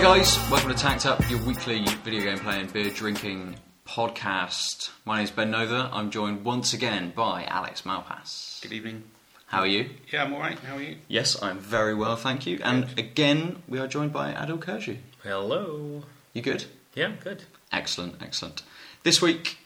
[0.00, 3.56] Hi guys, welcome to Tanked Up, your weekly video game playing, beer drinking
[3.86, 4.88] podcast.
[5.04, 5.90] My name is Ben Nova.
[5.92, 8.62] I'm joined once again by Alex Malpass.
[8.62, 9.02] Good evening.
[9.48, 9.90] How are you?
[10.10, 10.58] Yeah, I'm alright.
[10.60, 10.96] How are you?
[11.06, 12.58] Yes, I'm very well, thank you.
[12.64, 15.00] And again, we are joined by Adil Kurji.
[15.22, 16.04] Hello.
[16.32, 16.64] You good?
[16.94, 17.44] Yeah, good.
[17.70, 18.62] Excellent, excellent.
[19.02, 19.58] This week,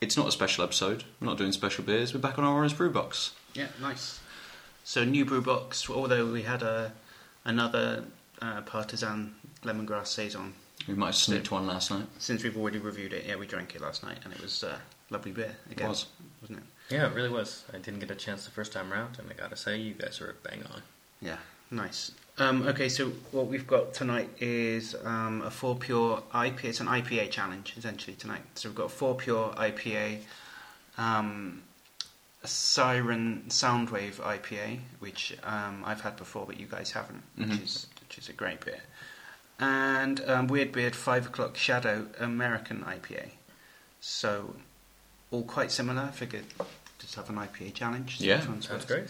[0.00, 1.02] it's not a special episode.
[1.20, 2.14] We're not doing special beers.
[2.14, 3.32] We're back on our Orange Brew Box.
[3.54, 4.20] Yeah, nice.
[4.84, 5.90] So new brew box.
[5.90, 6.92] Although we had a
[7.44, 8.04] another
[8.40, 10.54] uh, Partizan lemongrass saison.
[10.88, 12.06] We might have snipped one last night.
[12.18, 14.78] Since we've already reviewed it, yeah, we drank it last night, and it was uh,
[15.10, 15.88] lovely beer again.
[15.88, 16.06] was.
[16.40, 16.64] wasn't it?
[16.94, 17.64] Yeah, it really was.
[17.72, 20.20] I didn't get a chance the first time around, and I gotta say, you guys
[20.20, 20.82] were bang on.
[21.20, 21.36] Yeah,
[21.70, 22.12] nice.
[22.38, 26.64] Um, okay, so what we've got tonight is um, a FourPure IPA.
[26.64, 28.40] It's an IPA challenge essentially tonight.
[28.54, 30.20] So we've got a FourPure IPA,
[30.96, 31.62] um,
[32.42, 37.62] a Siren Soundwave IPA, which um, I've had before, but you guys haven't, which Mhm.
[37.62, 38.80] is which is a great beer,
[39.60, 43.28] and um, Weird Beard Five O'clock Shadow American IPA.
[44.00, 44.56] So
[45.30, 46.02] all quite similar.
[46.02, 46.44] I figured
[46.98, 48.18] just have an IPA challenge.
[48.18, 48.92] see Yeah, which one's Sounds worse.
[49.00, 49.08] great.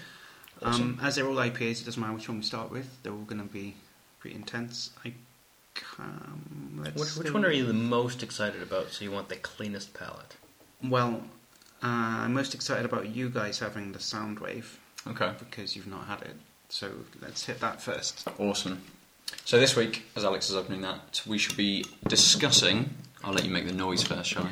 [0.63, 0.99] Awesome.
[0.99, 2.87] Um, as they're all IPAs, it doesn't matter which one we start with.
[3.03, 3.75] They're all going to be
[4.19, 4.91] pretty intense.
[5.05, 5.13] I
[5.99, 8.91] um, let's Which, which one are you the most excited about?
[8.91, 10.37] So you want the cleanest palate?
[10.83, 11.23] Well,
[11.83, 14.65] uh, I'm most excited about you guys having the Soundwave
[15.07, 15.33] Okay.
[15.39, 16.37] because you've not had it.
[16.69, 16.91] So
[17.23, 18.29] let's hit that first.
[18.39, 18.83] Awesome.
[19.45, 22.91] So this week, as Alex is opening that, we should be discussing.
[23.25, 24.51] I'll let you make the noise first, shall I?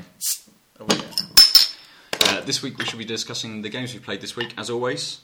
[0.80, 2.18] Oh, yeah.
[2.20, 5.20] Uh, this week we should be discussing the games we played this week, as always.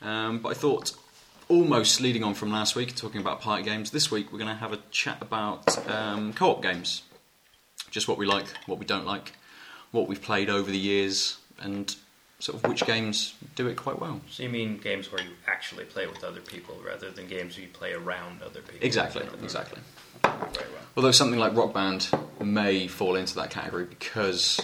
[0.00, 0.92] Um, but I thought,
[1.48, 4.56] almost leading on from last week, talking about party games, this week we're going to
[4.56, 7.02] have a chat about um, co op games.
[7.90, 9.32] Just what we like, what we don't like,
[9.90, 11.96] what we've played over the years, and
[12.38, 14.20] sort of which games do it quite well.
[14.30, 17.66] So you mean games where you actually play with other people rather than games where
[17.66, 18.86] you play around other people?
[18.86, 19.80] Exactly, exactly.
[20.22, 20.50] Well.
[20.96, 22.08] Although something like Rock Band
[22.40, 24.60] may fall into that category because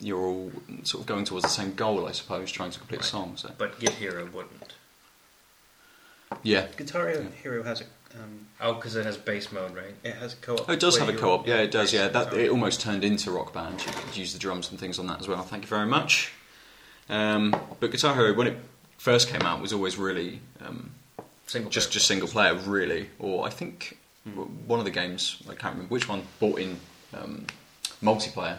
[0.00, 0.52] you're all
[0.84, 3.08] sort of going towards the same goal, I suppose, trying to complete a Right.
[3.10, 3.32] song.
[3.36, 3.50] So.
[3.58, 4.74] But Guitar Hero wouldn't.
[6.42, 6.66] Yeah.
[6.76, 7.08] Guitar
[7.42, 9.94] Hero has a um, Oh, because it has bass mode, right?
[10.04, 10.68] it has co-op.
[10.68, 11.46] Oh, it does have a co-op.
[11.46, 11.92] Yeah, it does.
[11.94, 13.84] Yeah, that it almost turned into Rock Band.
[13.84, 15.42] You could use the drums and things on that as well.
[15.42, 16.32] Thank you very much.
[17.12, 18.56] Um, but Guitar Hero, when it
[18.98, 20.90] first came out, was always really um,
[21.46, 21.92] Single just player.
[21.92, 23.10] just single player, really.
[23.18, 26.78] Or I think w one of the games I can't remember which one bought in
[27.12, 27.46] um,
[28.02, 28.56] multiplayer.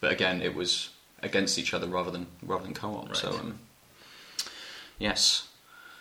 [0.00, 0.90] But again, it was
[1.22, 3.14] against each other rather than rather than co-op.
[3.16, 3.40] So Right.
[3.40, 3.58] um,
[4.98, 5.48] yes,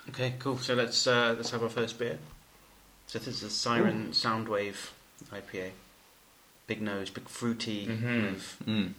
[0.10, 0.58] Okay, cool.
[0.58, 2.18] So let's uh, let's have our first beer.
[3.08, 4.92] So this is a Siren Soundwave
[5.32, 5.72] IPA.
[6.68, 7.88] Big nose, big fruity.
[7.88, 8.30] Mhm.
[8.36, 8.94] of- mm.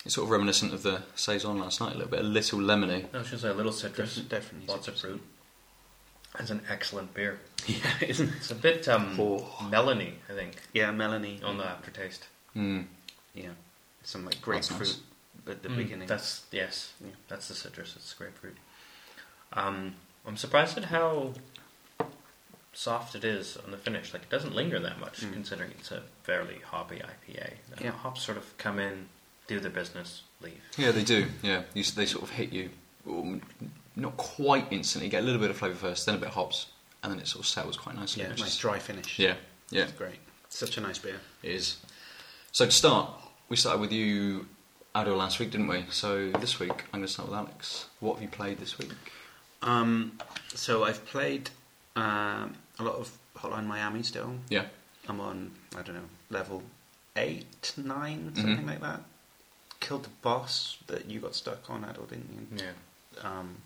[0.00, 0.06] I don't know.
[0.06, 1.92] it's sort of reminiscent of the saison last night.
[1.94, 3.12] A little bit, a little lemony.
[3.12, 4.16] No, it's say a little citrus.
[4.16, 5.12] Definitely, definitely Lots of citrus.
[5.12, 5.22] fruit.
[6.38, 7.38] It's an excellent beer.
[7.66, 7.76] Yeah,
[8.08, 8.34] isn't it?
[8.36, 9.40] It's a bit um, Oh.
[9.70, 11.40] melony, I think, Yeah, Melanie.
[11.44, 12.26] on the aftertaste.
[12.56, 12.86] Mm.
[13.34, 13.50] Yeah,
[14.02, 15.00] some like That's grapefruit nice.
[15.56, 16.08] at the Mm, beginning.
[16.08, 17.10] That's yes, Yeah.
[17.28, 17.94] that's the citrus.
[17.96, 18.56] It's grapefruit.
[19.52, 19.94] Um,
[20.26, 21.34] I'm surprised at how
[22.72, 24.12] soft it is on the finish.
[24.14, 25.32] Like it doesn't linger that much, Mm.
[25.34, 27.58] considering it's a fairly hoppy IPA.
[27.76, 27.90] The Yeah.
[27.90, 29.08] hops sort of come in,
[29.50, 30.60] do their business, leave.
[30.78, 31.26] Yeah, they do.
[31.42, 32.70] Yeah, you, they sort of hit you,
[33.08, 33.42] um,
[33.96, 35.06] not quite instantly.
[35.06, 36.66] You get a little bit of flavour first, then a bit of hops,
[37.02, 38.22] and then it sort of settles quite nicely.
[38.22, 39.18] yeah, nice is- dry finish.
[39.18, 39.34] yeah,
[39.70, 40.20] yeah, it's great.
[40.48, 41.20] Such a nice beer.
[41.42, 41.78] it is.
[42.52, 43.10] So to start,
[43.48, 44.46] we started with you,
[44.94, 45.84] Adol, last week, didn't we?
[45.90, 47.86] So this week, I'm going to start with Alex.
[48.00, 48.90] What have you played this week?
[49.62, 50.18] Um,
[50.54, 51.50] so I've played
[51.96, 54.34] um, a lot of Hotline Miami still.
[54.48, 54.64] Yeah.
[55.08, 56.62] I'm on I don't know level
[57.16, 58.66] eight, nine, something Mhm.
[58.66, 59.00] like that.
[59.80, 62.64] Killed the boss that you got stuck on, Adol, didn't you?
[62.66, 63.28] Yeah.
[63.28, 63.56] Um,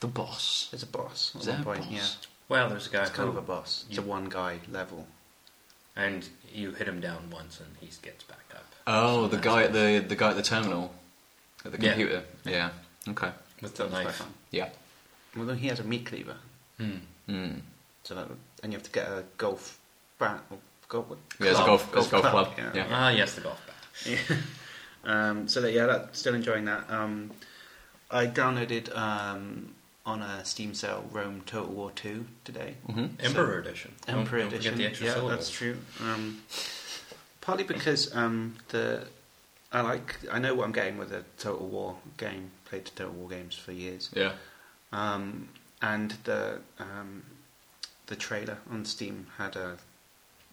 [0.00, 0.68] The boss.
[0.70, 1.90] there's a boss at Is one there a point.
[1.90, 1.90] boss?
[2.20, 3.84] Yeah, Well, there's a guy it's kind who- of a boss.
[3.88, 5.06] It's a one guy level.
[5.94, 8.64] and you hit him down once, and he gets back up.
[8.86, 10.94] Oh, the guy at the the guy at the terminal,
[11.66, 11.90] at the Yeah.
[11.92, 12.24] computer.
[12.44, 12.70] Yeah.
[13.08, 13.30] Okay.
[13.60, 14.16] with the That was quite knife.
[14.16, 14.34] fun.
[14.50, 14.70] Yeah.
[15.36, 16.38] Well, then he has a meat cleaver,
[16.78, 16.96] Hmm.
[17.28, 17.60] Mm.
[18.04, 18.28] so that
[18.62, 19.78] and you have to get a golf
[20.18, 20.58] bat or
[20.88, 21.06] golf.
[21.38, 22.54] Yeah, it's a club, golf, it's a golf club.
[22.58, 22.70] yeah.
[22.74, 22.86] Yeah.
[22.90, 23.76] Ah, yes, the golf bat.
[24.06, 24.36] Yeah.
[25.04, 26.88] um, so that, yeah, that, still enjoying that.
[26.90, 27.30] Um,
[28.10, 32.74] I downloaded um, on a Steam sale Rome Total War Two today.
[32.86, 33.92] hmm Emperor edition.
[34.06, 34.72] Don't- Emperor don't, edition.
[34.74, 35.30] Forget the yeah, syllables.
[35.32, 35.76] that's true.
[36.00, 36.42] Um,
[37.40, 39.06] partly because um, the
[39.72, 42.50] I like I know what I'm getting with a Total War game.
[42.66, 44.32] Played Total War games for years, Yeah.
[44.92, 45.48] um,
[45.82, 47.22] and the um,
[48.06, 49.76] the trailer on Steam had a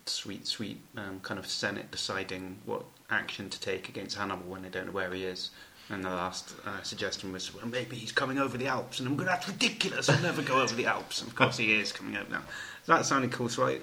[0.05, 4.69] sweet, sweet um, kind of Senate deciding what action to take against Hannibal when they
[4.69, 5.51] don't know where he is.
[5.91, 8.99] And the last uh, suggestion was, well, maybe he's coming over the Alps.
[8.99, 10.07] And I'm going, that's ridiculous.
[10.07, 11.21] I'll never go over the Alps.
[11.21, 12.43] And of course, he is coming over now.
[12.83, 13.49] So that sounded cool.
[13.49, 13.79] So I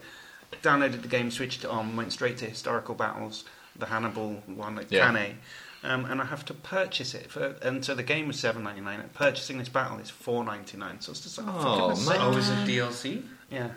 [0.63, 3.45] downloaded the game, switched it on, went straight to historical battles,
[3.77, 5.07] the Hannibal one at Yeah.
[5.07, 5.35] Cannae.
[5.83, 7.31] Um, and I have to purchase it.
[7.31, 9.03] For, and so the game was seven ninety nine.
[9.15, 11.01] Purchasing this battle is four ninety nine.
[11.01, 12.19] So it's just like, Oh, for goodness man.
[12.21, 13.23] Oh, is it DLC?
[13.51, 13.69] Yeah,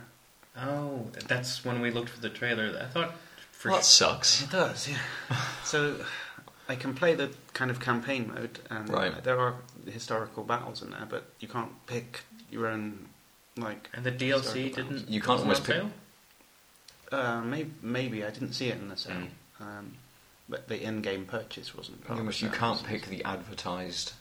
[0.57, 2.79] Oh, that's when we looked for the trailer.
[2.81, 3.13] I thought
[3.59, 4.41] for Well, that sucks.
[4.41, 4.87] it does.
[4.87, 4.97] Yeah.
[5.65, 6.03] so
[6.69, 9.21] I can play the kind of campaign mode, and Right.
[9.23, 13.09] there are historical battles in there, but you can't pick your own.
[13.57, 15.09] Like, and the DLC didn't.
[15.09, 15.75] You can't wasn't almost on pick-
[17.11, 17.19] sale?
[17.19, 19.27] uh, maybe, maybe I didn't see it in the sale,
[19.59, 19.61] Mm.
[19.65, 19.97] um,
[20.47, 22.05] but the in-game purchase wasn't.
[22.05, 24.13] Part Almost, the you can't pick the advertised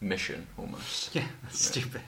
[0.00, 1.14] mission, almost.
[1.14, 1.70] Yeah, that's Yeah.
[1.82, 2.02] stupid.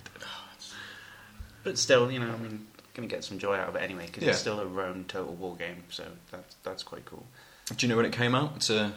[1.63, 2.67] But still, you know, I mean,
[2.97, 4.31] gonna get some joy out of it anyway because Yeah.
[4.31, 7.27] it's still a Rome Total War game, so that's that's quite cool.
[7.69, 8.53] Do you know when it came out?
[8.57, 8.93] It's, a,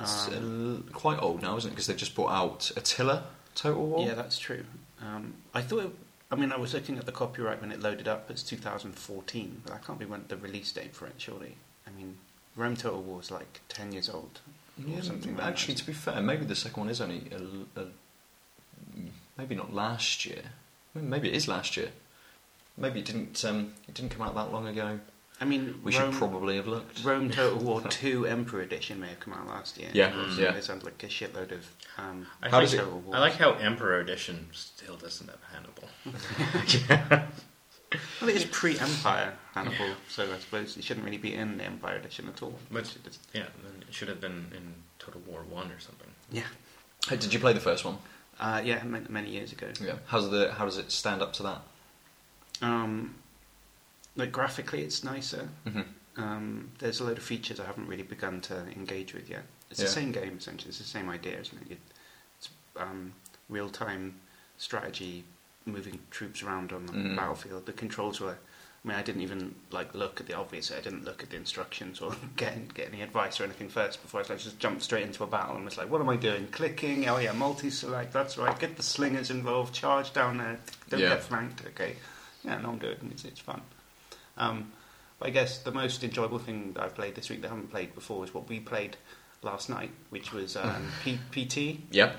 [0.00, 1.74] it's Um, a- quite old now, isn't it?
[1.74, 4.06] Because they've just brought out Attila Total War.
[4.06, 4.64] Yeah, that's true.
[5.00, 5.84] Um, I thought.
[5.84, 5.90] It,
[6.30, 8.30] I mean, I was looking at the copyright when it loaded up.
[8.30, 11.56] It's 2014, but that can't be when the release date for it, surely.
[11.86, 12.18] I mean,
[12.54, 14.40] Rome Total War is like 10 years old.
[14.78, 15.80] or Yeah, something like actually, that.
[15.80, 17.86] to be fair, maybe the second one is only a, a,
[19.36, 20.42] maybe not last year.
[20.94, 21.90] Maybe it is last year.
[22.78, 23.44] Maybe it didn't.
[23.44, 24.98] Um, it didn't come out that long ago.
[25.40, 27.04] I mean, We Rome, should probably have looked.
[27.04, 29.88] Rome Total War 2 Emperor Edition may have come out last year.
[29.92, 30.54] Yeah, So yeah.
[30.54, 31.64] It sounds like a shitload of.
[31.96, 33.14] Um, I, How does it- Total War.
[33.16, 35.88] I like how Emperor Edition still doesn't have Hannibal.
[36.88, 37.26] Yeah.
[38.20, 41.96] Well, it is pre-Empire Hannibal, so I suppose it shouldn't really be in the Empire
[41.96, 42.58] Edition at all.
[42.70, 46.08] But- It Yeah, it should have been in Total War One or something.
[46.30, 46.42] yeah,
[47.08, 47.96] Hey, did you play the first one?
[48.40, 49.68] uh, yeah, many, many years ago.
[49.80, 49.94] Yeah.
[50.06, 51.62] How's the How does it stand up to that?
[52.62, 53.14] Um,
[54.16, 55.48] like graphically, it's nicer.
[55.66, 55.82] hmm
[56.16, 59.44] Um, there's a load of features I haven't really begun to engage with yet.
[59.70, 59.86] It's Yeah.
[59.86, 60.70] the same game essentially.
[60.70, 61.78] It's the same idea, isn't it?
[62.38, 63.12] It's um,
[63.48, 64.16] real-time
[64.56, 65.22] strategy,
[65.64, 67.14] moving troops around on the Mhm.
[67.16, 67.66] battlefield.
[67.66, 68.36] The controls were.
[68.84, 70.70] I mean, I didn't even like look at the obvious.
[70.72, 74.20] I didn't look at the instructions or get get any advice or anything first before
[74.20, 76.48] I like, just jumped straight into a battle and was like, "What am I doing?
[76.50, 77.08] Clicking?
[77.08, 78.12] Oh yeah, multi-select.
[78.12, 78.58] That's right.
[78.58, 79.72] Get the slingers involved.
[79.74, 80.58] Charge down there.
[80.88, 81.10] Don't Yeah.
[81.10, 81.64] get flanked.
[81.66, 81.96] Okay.
[82.44, 82.98] Yeah, no, I'm good.
[83.10, 83.60] It's, it's fun.
[84.36, 84.72] Um,
[85.18, 87.70] but I guess the most enjoyable thing that I've played this week that I haven't
[87.70, 88.96] played before is what we played
[89.42, 91.80] last night, which was um, P- PT.
[91.90, 92.16] Yep.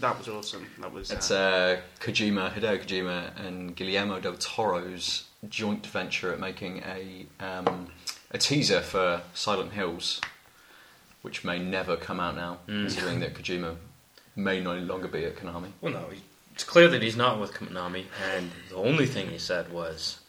[0.00, 0.66] That was awesome.
[0.80, 1.10] That was.
[1.10, 7.26] It's uh, uh, Kojima, Hideo Kojima, and Guillermo del Toro's joint venture at making a
[7.38, 7.88] um,
[8.30, 10.20] a teaser for Silent Hills,
[11.22, 12.82] which may never come out now, Mm.
[12.82, 13.76] considering that Kojima
[14.36, 15.70] may no longer be at Konami.
[15.82, 16.22] Well, no, he-
[16.54, 18.04] it's clear that he's not with Konami,
[18.34, 20.20] and the only thing he said was,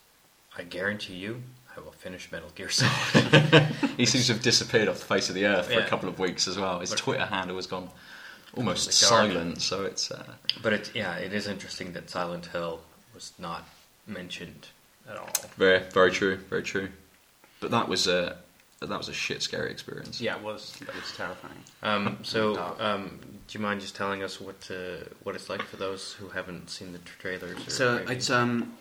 [0.58, 1.44] "I guarantee you,
[1.76, 3.68] I will finish Metal Gear Solid."
[3.98, 5.86] He seems to have disappeared off the face of the earth for Yeah.
[5.86, 6.80] a couple of weeks as well.
[6.80, 7.90] His But- Twitter handle has gone
[8.56, 10.24] almost silent, so it's uh,
[10.62, 12.82] but it, yeah, it is interesting that Silent Hill
[13.14, 13.68] was not
[14.08, 14.68] mentioned
[15.10, 15.30] at all.
[15.58, 16.90] very, very true, very true.
[17.60, 18.38] But that was a
[18.82, 20.22] that was a shit scary experience.
[20.22, 20.74] yeah, it was.
[20.86, 21.64] That was terrifying.
[21.82, 25.78] Um, so, um, do you mind just telling us what uh, what it's like for
[25.78, 27.68] those who haven't seen the trailers?
[27.68, 28.74] Or So maybe- it's um,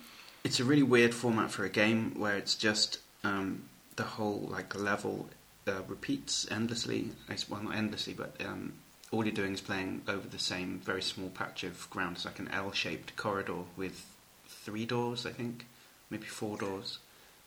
[0.42, 3.62] it's a really weird format for a game where it's just um,
[3.96, 5.28] the whole like level
[5.66, 7.10] uh, repeats endlessly.
[7.28, 8.74] It's, well, not endlessly, but um,
[9.10, 12.16] all you're doing is playing over the same very small patch of ground.
[12.16, 14.04] It's like an L-shaped corridor with
[14.46, 15.66] three doors, I think,
[16.10, 16.98] maybe four doors.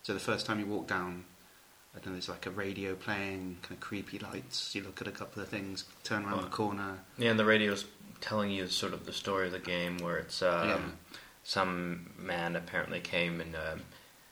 [0.04, 1.26] So the first time you walk down,
[1.98, 4.76] I don't know, there's like a radio playing, kind of creepy lights.
[4.76, 6.50] You look at a couple of things, turn around the Oh.
[6.50, 7.00] corner.
[7.18, 7.86] yeah, and the radio's
[8.22, 10.78] telling you sort of the story of the game, where it's um, Yeah.
[11.44, 13.82] some man apparently came and um,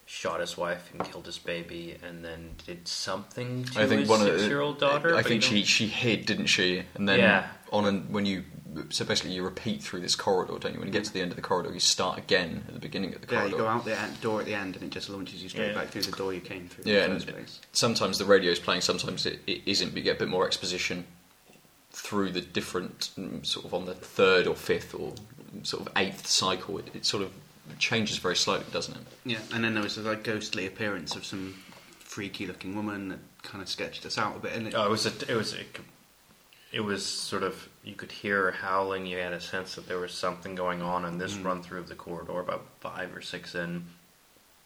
[0.05, 4.09] shot his wife and killed his baby, and then did something to I think his
[4.09, 5.15] one of the- six-year-old daughter.
[5.15, 6.83] I think she she hid, didn't she?
[6.93, 7.47] And then Yeah.
[7.71, 8.43] on and when you
[8.89, 10.79] so basically you repeat through this corridor, don't you?
[10.79, 13.13] When you get to the end of the corridor, you start again at the beginning
[13.13, 13.47] of the corridor.
[13.49, 15.69] Yeah, you go out the door at the end, and it just launches you straight
[15.69, 15.73] Yeah.
[15.75, 16.83] back through the door you came through.
[16.91, 17.59] Yeah, and- first place.
[17.73, 19.89] Sometimes the radio is playing, sometimes it, it isn't.
[19.89, 21.05] But you get a bit more exposition
[21.91, 25.13] through the different mm, sort of on the third or fifth or
[25.63, 26.77] sort of eighth cycle.
[26.79, 27.31] It, it sort of
[27.79, 29.01] changes very slowly, doesn't it?
[29.25, 31.55] Yeah, and then there was a like ghostly appearance of some
[31.99, 34.53] freaky-looking woman that kind of sketched us out a bit.
[34.53, 35.59] And it, Oh, it was a, it was a,
[36.71, 39.05] it was sort of you could hear her howling.
[39.05, 41.45] You had a sense that there was something going on in this Mm.
[41.45, 43.85] run through of the corridor, about five or six in,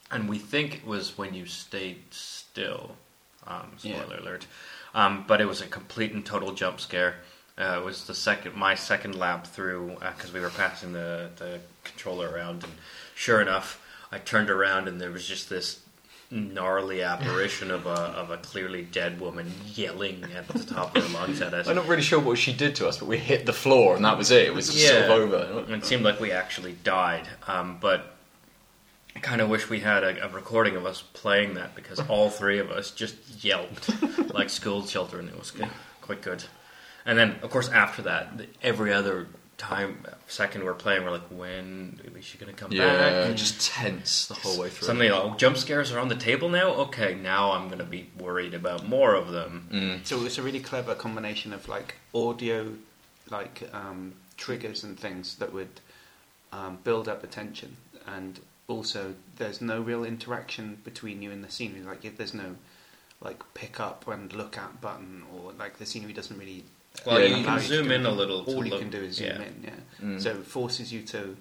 [0.10, 2.96] and we think it was when you stayed still.
[3.46, 4.02] Um, Yeah.
[4.04, 4.48] spoiler alert!
[4.94, 7.22] Um, but it was a complete and total jump scare.
[7.58, 11.60] Uh, it was the second, my second lap through because we were passing the the
[11.84, 12.74] controller around, and
[13.16, 15.82] sure enough, I turned around and there was just this
[16.32, 21.14] gnarly apparition of a of a clearly dead woman yelling at the top of her
[21.18, 21.68] lungs at us.
[21.68, 24.06] I'm not really sure what she did to us, but we hit the floor and
[24.06, 24.46] that was it.
[24.46, 25.74] It was just sort of over.
[25.74, 28.16] It seemed like we actually died, um, but
[29.16, 32.30] I kind of wish we had a, a recording of us playing that because all
[32.30, 33.90] three of us just yelped
[34.34, 35.28] like school children.
[35.30, 35.70] It was good,
[36.02, 36.44] quite good.
[37.06, 39.28] And then, of course, after that, every other
[39.60, 43.36] time, second we're playing, we're like, when is she going to come Yeah, back?
[43.36, 44.88] just tense the whole way through.
[44.88, 46.70] Suddenly, oh, jump scares are on the table now.
[46.86, 49.68] Okay, now I'm going to be worried about more of them.
[49.72, 50.06] Mm.
[50.08, 52.72] So it's a really clever combination of like audio,
[53.30, 55.82] like um, triggers and things that would
[56.52, 61.52] um, build up the tension, and also there's no real interaction between you and the
[61.52, 61.82] scenery.
[61.82, 62.56] Like if there's no
[63.22, 66.64] like pick up and look at button, or like the scenery doesn't really.
[67.06, 69.42] Well, you can zoom in a little All you look- can do is zoom yeah.
[69.42, 70.06] in, yeah.
[70.06, 70.22] Mm.
[70.22, 71.36] So it forces you to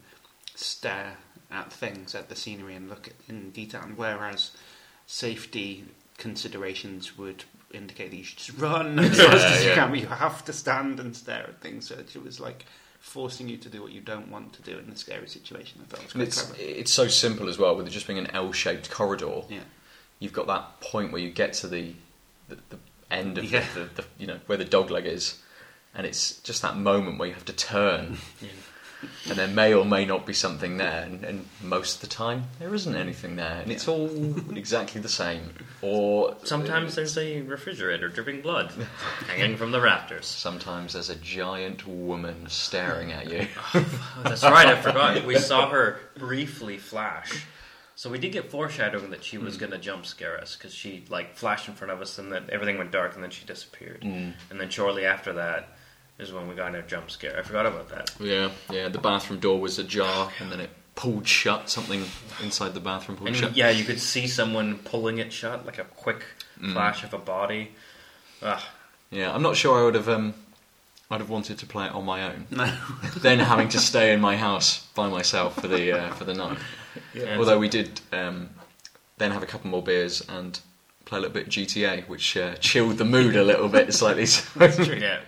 [0.55, 1.17] stare
[1.51, 3.81] at things, at the scenery, and look at, in detail.
[3.83, 4.51] And whereas
[5.07, 5.85] safety
[6.19, 10.07] considerations would indicate that you should just run as fast as you can, but you
[10.07, 11.89] have to stand and stare at things.
[11.89, 12.65] So it was like
[13.01, 15.81] forcing you to do what you don't want to do in a scary situation.
[15.83, 16.63] I thought it was And quite it's clever.
[16.81, 19.43] it's so simple as well with it just being an L-shaped corridor.
[19.49, 19.61] Yeah.
[20.19, 21.95] You've got that point where you get to the
[22.49, 22.79] the, the
[23.11, 23.65] end of Yeah.
[23.75, 25.41] the, the, the you know where the dog leg is,
[25.99, 28.49] and it's just that moment where you have to turn, Yeah.
[29.29, 32.45] and there may or may not be something there, and, and most of the time
[32.59, 34.09] there isn't anything there, and it's all
[34.57, 35.51] exactly the same.
[35.81, 38.73] Or Sometimes there's a refrigerator dripping blood
[39.29, 40.27] hanging from the rafters.
[40.27, 43.47] sometimes there's a giant woman staring at you.
[43.75, 43.87] Oh,
[44.25, 45.25] that's right, I forgot.
[45.25, 47.47] We saw her briefly flash.
[47.95, 51.05] So we did get foreshadowing that she was going to jump scare us because she
[51.09, 54.03] like flashed in front of us and then everything went dark and then she disappeared.
[54.03, 54.35] Mm.
[54.51, 55.78] And then shortly after that
[56.19, 57.39] is when we got in a jump scare.
[57.39, 58.11] I forgot about that.
[58.21, 58.89] Yeah, yeah.
[58.89, 61.71] The bathroom door was ajar, and then it pulled shut.
[61.71, 62.05] Something
[62.43, 63.57] inside the bathroom pulled And shut.
[63.57, 66.25] yeah, you could see someone pulling it shut, like a quick
[66.61, 66.73] Mm.
[66.73, 67.71] flash of a body.
[68.43, 68.61] Ugh.
[69.11, 70.09] Yeah, I'm not sure I would have.
[70.09, 70.35] Um,
[71.11, 72.47] I'd have wanted to play it on my own.
[72.51, 72.71] No.
[73.19, 76.59] then having to stay in my house by myself for the uh, for the night.
[77.15, 77.37] Yeah.
[77.39, 78.51] Although we did um,
[79.19, 80.59] then have a couple more beers and
[81.05, 84.27] play a little bit of GTA, which uh, chilled the mood a little bit slightly.
[85.01, 85.21] yeah.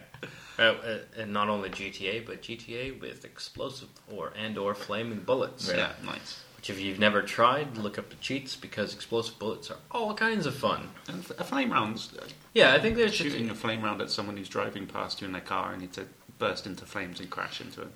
[0.61, 5.73] Uh, uh, and not only GTA, but GTA with explosive or and or flaming bullets.
[5.75, 6.45] yeah, nice.
[6.57, 10.45] Which, if you've never tried, look up the cheats because explosive bullets are all kinds
[10.45, 10.91] of fun.
[11.09, 12.13] And a flame rounds.
[12.53, 15.33] Yeah, I think there's Shooting a flame round at someone who's driving past you in
[15.33, 16.05] their car and to
[16.39, 17.87] burst into flames and crash into a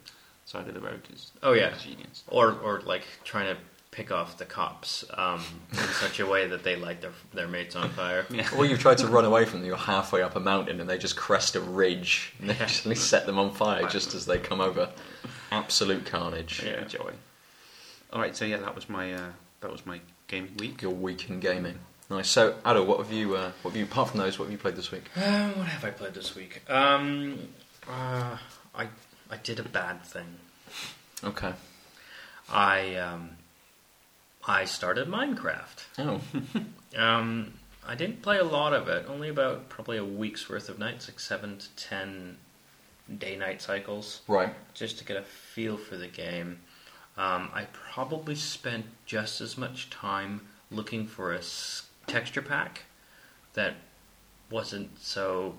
[0.46, 1.74] side of the road is Oh, yeah.
[1.76, 2.24] genius.
[2.28, 3.60] or or like trying to
[3.94, 7.76] pick off the cops um, in such a way that they light their their mates
[7.76, 8.26] on fire.
[8.28, 8.48] Yeah.
[8.56, 9.68] or you've tried to run away from them.
[9.68, 13.24] You're halfway up a mountain and they just crest a ridge and they actually set
[13.26, 14.90] them on fire just as they come over.
[15.52, 16.62] Absolute carnage.
[16.64, 17.12] Yeah, joy.
[18.12, 20.82] All right, so yeah, that was my uh, that was my gaming week.
[20.82, 21.78] Your week in gaming.
[22.10, 22.28] Nice.
[22.28, 23.36] So, Ado, what have you?
[23.36, 23.84] Uh, what have you?
[23.84, 25.04] Apart from those, what have you played this week?
[25.16, 26.62] Uh, what have I played this week?
[26.68, 27.38] Um,
[27.88, 28.36] uh,
[28.74, 28.88] I
[29.30, 30.26] I did a bad thing.
[31.22, 31.52] Okay.
[32.52, 33.30] I um,
[34.46, 35.84] I started Minecraft.
[35.98, 36.20] Oh.
[36.96, 39.06] Um, I didn't play a lot of it.
[39.08, 42.36] Only about probably a week's worth of nights, like seven to ten
[43.18, 44.54] day-night cycles, Right.
[44.74, 46.60] just to get a feel for the game.
[47.16, 52.82] Um, I probably spent just as much time looking for a s- texture pack
[53.54, 53.74] that
[54.50, 55.56] wasn't so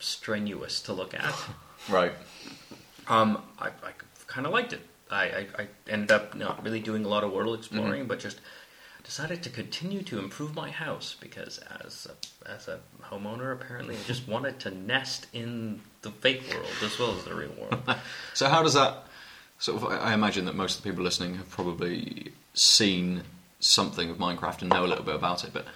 [0.00, 1.34] strenuous to look at.
[1.88, 2.12] Right.
[3.06, 3.92] Um, I, I
[4.26, 4.80] kind of liked it.
[5.10, 7.76] I, I, I ended up not really doing a lot of world mm-hmm.
[7.76, 8.40] exploring, but just
[9.08, 14.00] decided to continue to improve my house because as a, as a homeowner, apparently, I
[14.06, 17.82] just wanted to nest in the fake world as well as the real world.
[18.34, 19.06] So how does that
[19.58, 19.88] sort of?
[19.88, 23.22] I I imagine that most of the people listening have probably seen
[23.60, 25.66] something of Minecraft and know a little bit about it, but.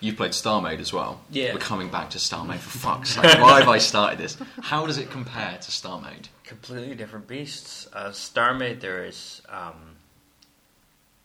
[0.00, 1.20] You've played StarMade as well.
[1.30, 1.52] Yeah.
[1.52, 3.40] We're coming back to StarMade for fuck's sake.
[3.40, 4.36] Why have I started this?
[4.60, 6.26] How does it compare to StarMade?
[6.52, 7.88] Completely different beasts.
[7.94, 9.96] Uh, StarMade, there is um,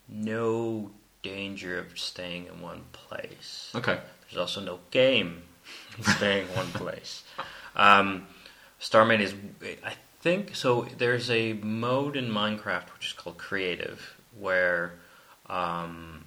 [0.08, 0.90] no
[1.22, 3.70] danger of staying in one place.
[3.74, 3.98] Okay.
[4.22, 5.42] There's also no game
[6.00, 7.24] staying in one place.
[7.76, 8.26] Um,
[8.80, 9.34] StarMade is,
[9.84, 14.94] I think, so there's a mode in Minecraft which is called Creative, where
[15.50, 16.24] um,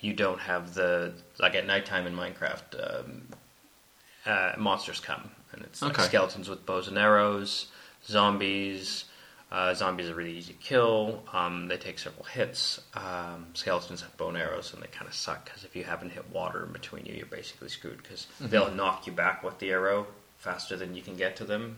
[0.00, 3.28] you don't have the, like at nighttime in Minecraft, um,
[4.26, 5.30] uh, monsters come.
[5.52, 6.02] And it's like Okay.
[6.08, 7.66] skeletons with bows and arrows,
[8.06, 9.04] zombies.
[9.50, 11.22] Uh, zombies are really easy to kill.
[11.32, 12.80] Um, they take several hits.
[12.94, 16.24] Um, skeletons have bone arrows, and they kind of suck because if you haven't hit
[16.32, 20.06] water in between you, you're basically screwed because they'll knock you back with the arrow
[20.38, 21.76] faster than you can get to them.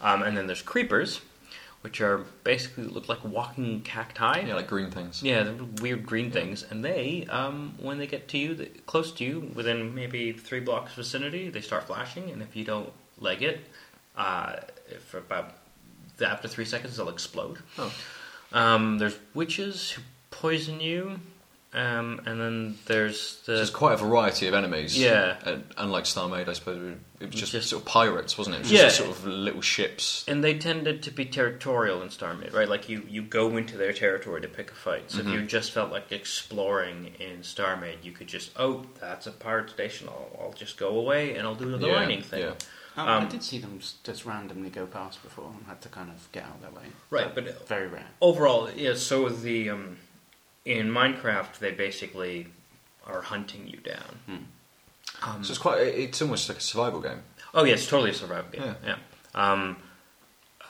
[0.00, 1.20] Um, and then there's creepers,
[1.82, 4.44] which are basically look like walking cacti.
[4.46, 5.22] Yeah, like green things.
[5.22, 9.24] Yeah, weird green things, and they, um, when they get to you, they, close to
[9.24, 13.60] you, within maybe three blocks vicinity, they start flashing, and if you don't leg it,
[14.16, 14.56] uh,
[15.00, 15.54] for about
[16.24, 17.58] after three seconds, they'll explode.
[17.78, 17.92] Oh.
[18.52, 21.18] Um, there's witches who poison you,
[21.72, 24.96] um, and then there's the So there's quite a variety of enemies.
[24.98, 25.36] Yeah.
[25.44, 28.58] And, unlike StarMade, I suppose it was just, Just- sort of pirates, wasn't it?
[28.58, 28.82] It was Yeah.
[28.82, 30.24] just sort of little ships.
[30.28, 32.68] and they tended to be territorial in Starmade, right?
[32.68, 35.10] Like you, you go into their territory to pick a fight.
[35.10, 35.26] So Mhm.
[35.28, 39.70] if you just felt like exploring in Starmade, you could just, oh, that's a pirate
[39.70, 40.08] station.
[40.08, 42.40] I'll, I'll just go away and I'll do the Yeah, mining thing.
[42.42, 42.52] yeah.
[42.96, 46.10] Um, Um, I did see them just randomly go past before and had to kind
[46.10, 46.88] of get out of their way.
[47.10, 48.06] Right, but very rare.
[48.20, 48.94] overall, yeah.
[48.94, 49.96] So the um,
[50.64, 52.48] in Minecraft, they basically
[53.06, 54.18] are hunting you down.
[54.26, 54.36] Hmm.
[55.28, 55.80] Um, So it's quite.
[55.80, 57.22] It's almost like a survival game.
[57.54, 58.62] oh yeah, it's totally a survival game.
[58.62, 58.74] Yeah.
[59.34, 59.52] Yeah.
[59.52, 59.76] Um,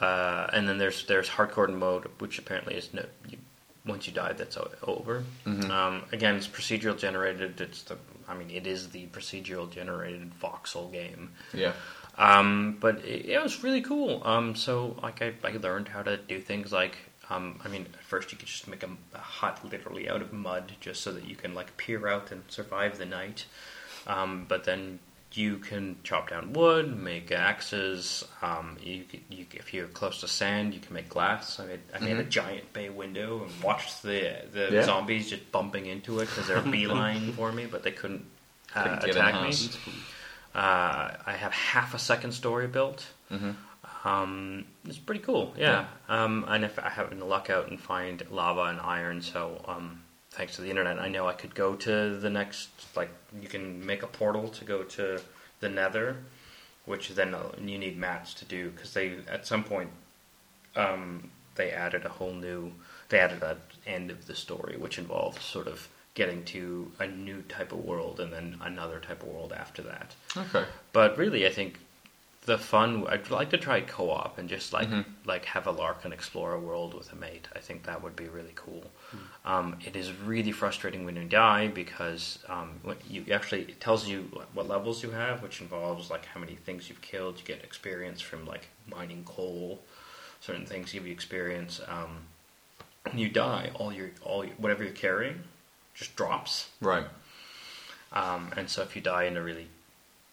[0.01, 3.05] uh, and then there's there's hardcore mode, which apparently is no.
[3.29, 3.39] You,
[3.85, 5.25] once you die, that's o- over.
[5.45, 5.69] Mhm.
[5.71, 7.61] Um, again, it's procedural generated.
[7.61, 7.97] It's the.
[8.29, 11.33] I mean, it is the procedural generated voxel game.
[11.53, 11.73] Yeah.
[12.19, 14.23] Um, but it, it was really cool.
[14.25, 16.97] Um, so like I, I learned how to do things like
[17.31, 20.33] um, I mean, at first you could just make a, a hut literally out of
[20.33, 23.47] mud just so that you can like peer out and survive the night.
[24.07, 24.99] Um, but then
[25.33, 28.23] you can chop down wood, make axes.
[28.43, 31.59] Um, you, you, if you're close to sand, you can make glass.
[31.59, 32.29] I made, I made a Mhm.
[32.29, 34.83] giant bay window and watched the the Yeah.
[34.85, 38.27] zombies just bumping into it because they're beeline for me, but they couldn't,
[38.75, 39.57] uh, Couldn't attack me.
[40.55, 43.07] Uh, I have half a second story built.
[43.29, 43.53] hmm
[44.05, 45.87] Um, it's pretty cool, yeah.
[46.09, 50.03] Um, and if I happen to luck out and find lava and iron, so um,
[50.33, 52.69] thanks to the internet, I know I could go to the next.
[52.97, 55.21] Like, you can make a portal to go to
[55.61, 56.17] the Nether,
[56.85, 59.91] which then uh, you need mats to do because they at some point
[60.77, 62.73] um, they added a whole new.
[63.09, 67.43] They added an end of the story, which involved sort of getting to a new
[67.43, 70.15] type of world and then another type of world after that.
[70.37, 70.65] Okay.
[70.93, 71.79] But really, I think
[72.45, 73.07] the fun.
[73.09, 75.05] I'd like to try co-op and just like Mhm.
[75.25, 77.47] like have a lark and explore a world with a mate.
[77.55, 78.91] I think that would be really cool.
[79.45, 84.23] Um, it is really frustrating when you die because um, you actually it tells you
[84.55, 87.39] what levels you have, which involves like how many things you've killed.
[87.39, 89.81] You get experience from like mining coal.
[90.41, 91.81] Certain things give you experience.
[91.87, 92.27] Um,
[93.05, 95.45] when you die, all your all your, whatever you're carrying
[95.95, 96.69] just drops.
[96.81, 97.07] Right.
[98.13, 99.69] Um, and so if you die in a really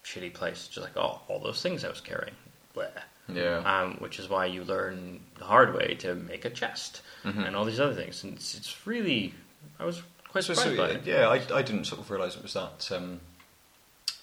[0.03, 2.35] shitty place, just like, oh, all those things I was carrying.
[2.75, 2.89] Bleh.
[3.31, 3.57] Yeah.
[3.59, 7.45] Um, which is why you learn the hard way to make a chest Mhm.
[7.45, 8.23] and all these other things.
[8.23, 9.33] And it's, it's really,
[9.79, 11.05] I was quite So- surprised so, by it.
[11.05, 13.19] yeah, I, I didn't sort of realise it was that um,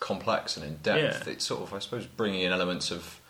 [0.00, 1.26] complex and in depth.
[1.26, 1.32] Yeah.
[1.32, 3.20] It's sort of, I suppose, bringing in elements of,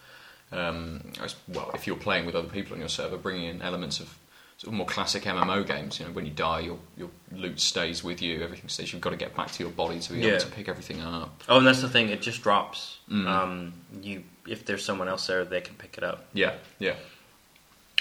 [0.53, 1.13] um,
[1.49, 4.17] well, if you're playing with other people on your server, bringing in elements of
[4.59, 5.99] sort of more classic MMO games.
[6.01, 8.93] You know, when you die, your your loot stays with you, everything stays.
[8.93, 10.29] You've got to get back to your body to be Yeah.
[10.29, 11.43] able to pick everything up.
[11.49, 12.99] Oh, and that's the thing; it just drops.
[13.11, 13.27] Mm.
[13.27, 16.27] Um, you, if there's someone else there, they can pick it up.
[16.33, 16.95] Yeah, yeah.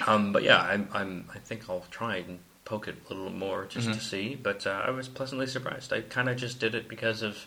[0.08, 3.66] Um, but yeah, I'm, I'm, I think I'll try and poke it a little more
[3.66, 3.94] just Mhm.
[3.94, 4.36] to see.
[4.36, 5.94] But uh, I was pleasantly surprised.
[5.94, 7.46] I kind of just did it because of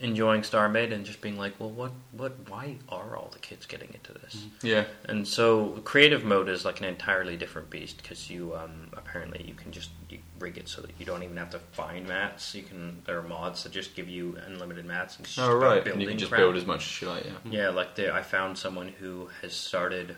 [0.00, 3.92] enjoying StarMade and just being like, well, what, what, why are all the kids getting
[3.92, 4.46] into this?
[4.62, 4.84] Yeah.
[5.06, 9.54] And so creative mode is like an entirely different beast because you um, apparently you
[9.54, 12.54] can just you rig it so that you don't even have to find mats.
[12.54, 15.56] You can there are mods that just give you unlimited mats and it's just Oh,
[15.56, 15.86] about right.
[15.88, 16.38] And you can just crap.
[16.40, 17.32] build as much as you like, yeah.
[17.62, 20.16] Yeah, like the, I found someone who has started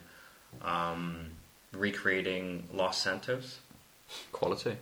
[0.63, 1.27] um,
[1.73, 3.61] recreating Los Santos.
[4.33, 4.77] Quality.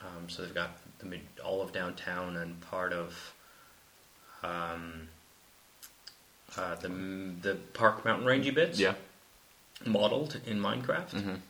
[0.00, 3.34] Um, so they've got the, all of downtown and part of
[4.42, 5.08] um,
[6.56, 6.88] uh, the
[7.42, 8.94] the park mountain rangey bits Yeah.
[9.84, 11.10] modeled in Minecraft.
[11.12, 11.40] hmm And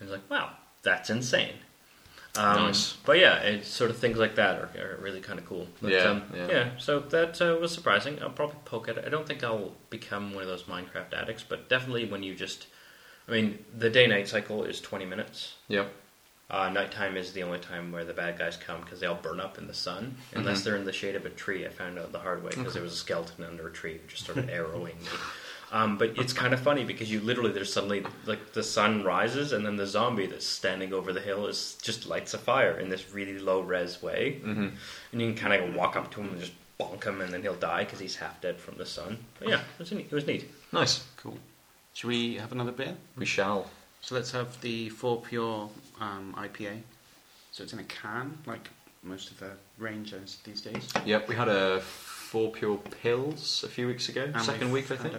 [0.00, 0.52] it's like, wow,
[0.82, 1.54] that's insane.
[2.36, 2.92] Um, Nice.
[3.04, 5.66] But yeah, it's sort of things like that are, are really kind of cool.
[5.82, 6.70] But, Yeah, um, yeah.
[6.78, 8.22] So that uh, was surprising.
[8.22, 9.04] I'll probably poke at it.
[9.04, 12.66] I don't think I'll become one of those Minecraft addicts, but definitely when you just,
[13.26, 15.54] I mean, the day-night cycle is 20 minutes.
[15.68, 15.86] Yeah.
[16.50, 19.38] Uh, nighttime is the only time where the bad guys come because they all burn
[19.38, 20.64] up in the sun, unless Mhm.
[20.64, 21.66] they're in the shade of a tree.
[21.66, 22.72] I found out the hard way because Okay.
[22.74, 25.08] there was a skeleton under a tree who just started arrowing me.
[25.70, 29.52] Um, but it's kind of funny because you literally there's suddenly like the sun rises
[29.52, 32.88] and then the zombie that's standing over the hill is just lights a fire in
[32.88, 34.68] this really low res way, hmm
[35.12, 37.42] and you can kind of walk up to him and just bonk him and then
[37.42, 39.18] he'll die because he's half dead from the sun.
[39.38, 40.06] But yeah, it was neat.
[40.10, 40.50] It was neat.
[40.72, 41.04] Nice.
[41.18, 41.36] Cool.
[41.92, 42.96] Should we have another beer?
[43.16, 43.70] We shall.
[44.00, 45.68] So let's have the FourPure
[46.00, 46.80] um, IPA.
[47.52, 48.68] So it's in a can, like
[49.02, 50.88] most of the Rangers these days.
[51.04, 54.30] Yep, we had a four pure Pils a few weeks ago.
[54.34, 55.14] And Second week, I think.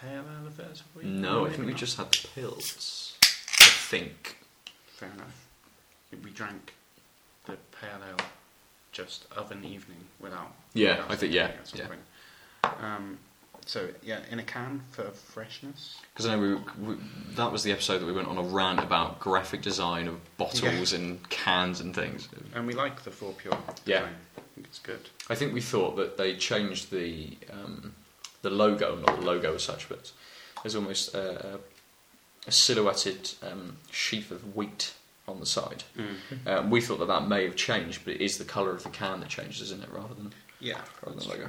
[0.00, 0.82] pale ale of it?
[1.04, 1.76] No, I think we not.
[1.76, 3.16] just had the Pils.
[3.60, 4.38] I think.
[4.86, 5.46] Fair enough.
[6.22, 6.72] We drank
[7.46, 8.26] the pale ale
[8.92, 10.52] just of an evening without.
[10.72, 11.86] Yeah, without I think- yeah, yeah.
[12.80, 13.18] Um,
[13.66, 15.98] so yeah, in a can for freshness.
[16.12, 17.00] Because I know we, we,
[17.36, 20.92] that was the episode that we went on a rant about graphic design of bottles
[20.92, 22.28] and cans and things.
[22.54, 23.58] And we like the FourPure.
[23.86, 24.00] Yeah.
[24.00, 24.14] design.
[24.36, 25.08] I think it's good.
[25.28, 27.94] I think we thought that they changed the um,
[28.42, 30.12] the logo, not the logo as such, but
[30.62, 31.58] there's almost a,
[32.46, 34.92] a silhouetted um, sheaf of wheat
[35.26, 35.82] on the side.
[36.46, 38.90] Um, we thought that that may have changed, but it is the colour of the
[38.90, 40.80] can that changes, isn't it, rather than Yeah.
[41.02, 41.48] rather than the logo.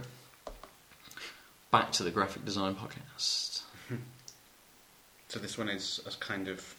[1.75, 3.63] Back to the graphic design podcast.
[5.27, 6.73] So this one is a kind of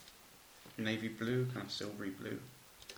[0.79, 2.39] navy blue, kind of silvery blue.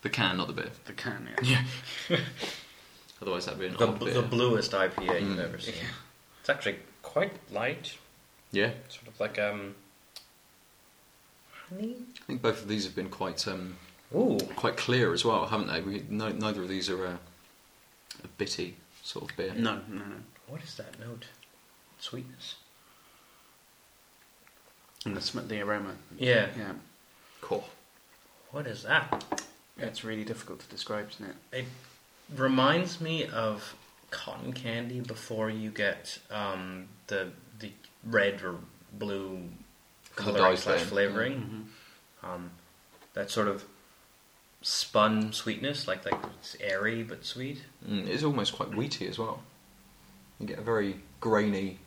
[0.03, 0.71] The can, not the beer.
[0.85, 1.65] The can, yeah.
[2.09, 2.19] Yeah.
[3.23, 4.15] Otherwise, that'd be an The, odd beer.
[4.15, 5.45] the bluest IPA you've Mm.
[5.45, 5.75] ever seen.
[5.77, 5.89] Yeah.
[6.41, 7.97] It's actually quite light,
[8.53, 9.75] Yeah, sort of like um,
[11.69, 11.97] honey.
[12.23, 13.77] I think both of these have been quite um,
[14.15, 15.81] Ooh, quite clear as well, haven't they?
[15.81, 17.19] We, no, neither of these are a,
[18.23, 19.55] a bitty sort of beer.
[19.57, 20.17] No, no, no.
[20.47, 21.27] what is that note?
[21.99, 22.57] Sweetness.
[25.05, 25.95] And the, sm- the aroma.
[26.19, 26.49] Yeah.
[26.59, 26.73] Yeah.
[27.41, 27.65] Cool.
[28.51, 29.25] What is that?
[29.79, 31.59] It's really difficult to describe, isn't it?
[31.59, 31.65] It
[32.37, 33.75] reminds me of
[34.11, 37.31] cotton candy before you get um, the
[37.61, 37.71] the
[38.05, 38.57] red or
[38.93, 39.43] blue
[40.17, 40.89] The coloring dyes slash then.
[40.89, 41.69] flavoring.
[42.23, 42.51] Um,
[43.15, 43.65] that sort of
[44.63, 47.63] spun sweetness, like like it's airy but sweet.
[47.89, 49.43] Mm, it's almost quite wheaty as well.
[50.41, 51.79] You get a very grainy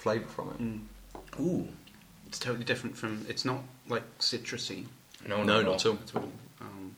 [0.00, 0.58] flavour from it.
[0.58, 1.40] Mm.
[1.40, 1.68] Ooh,
[2.26, 3.24] It's totally different from.
[3.28, 4.86] It's not like citrusy
[5.26, 5.98] no, no, no, not at all.
[6.06, 6.32] at all.
[6.60, 6.96] Um,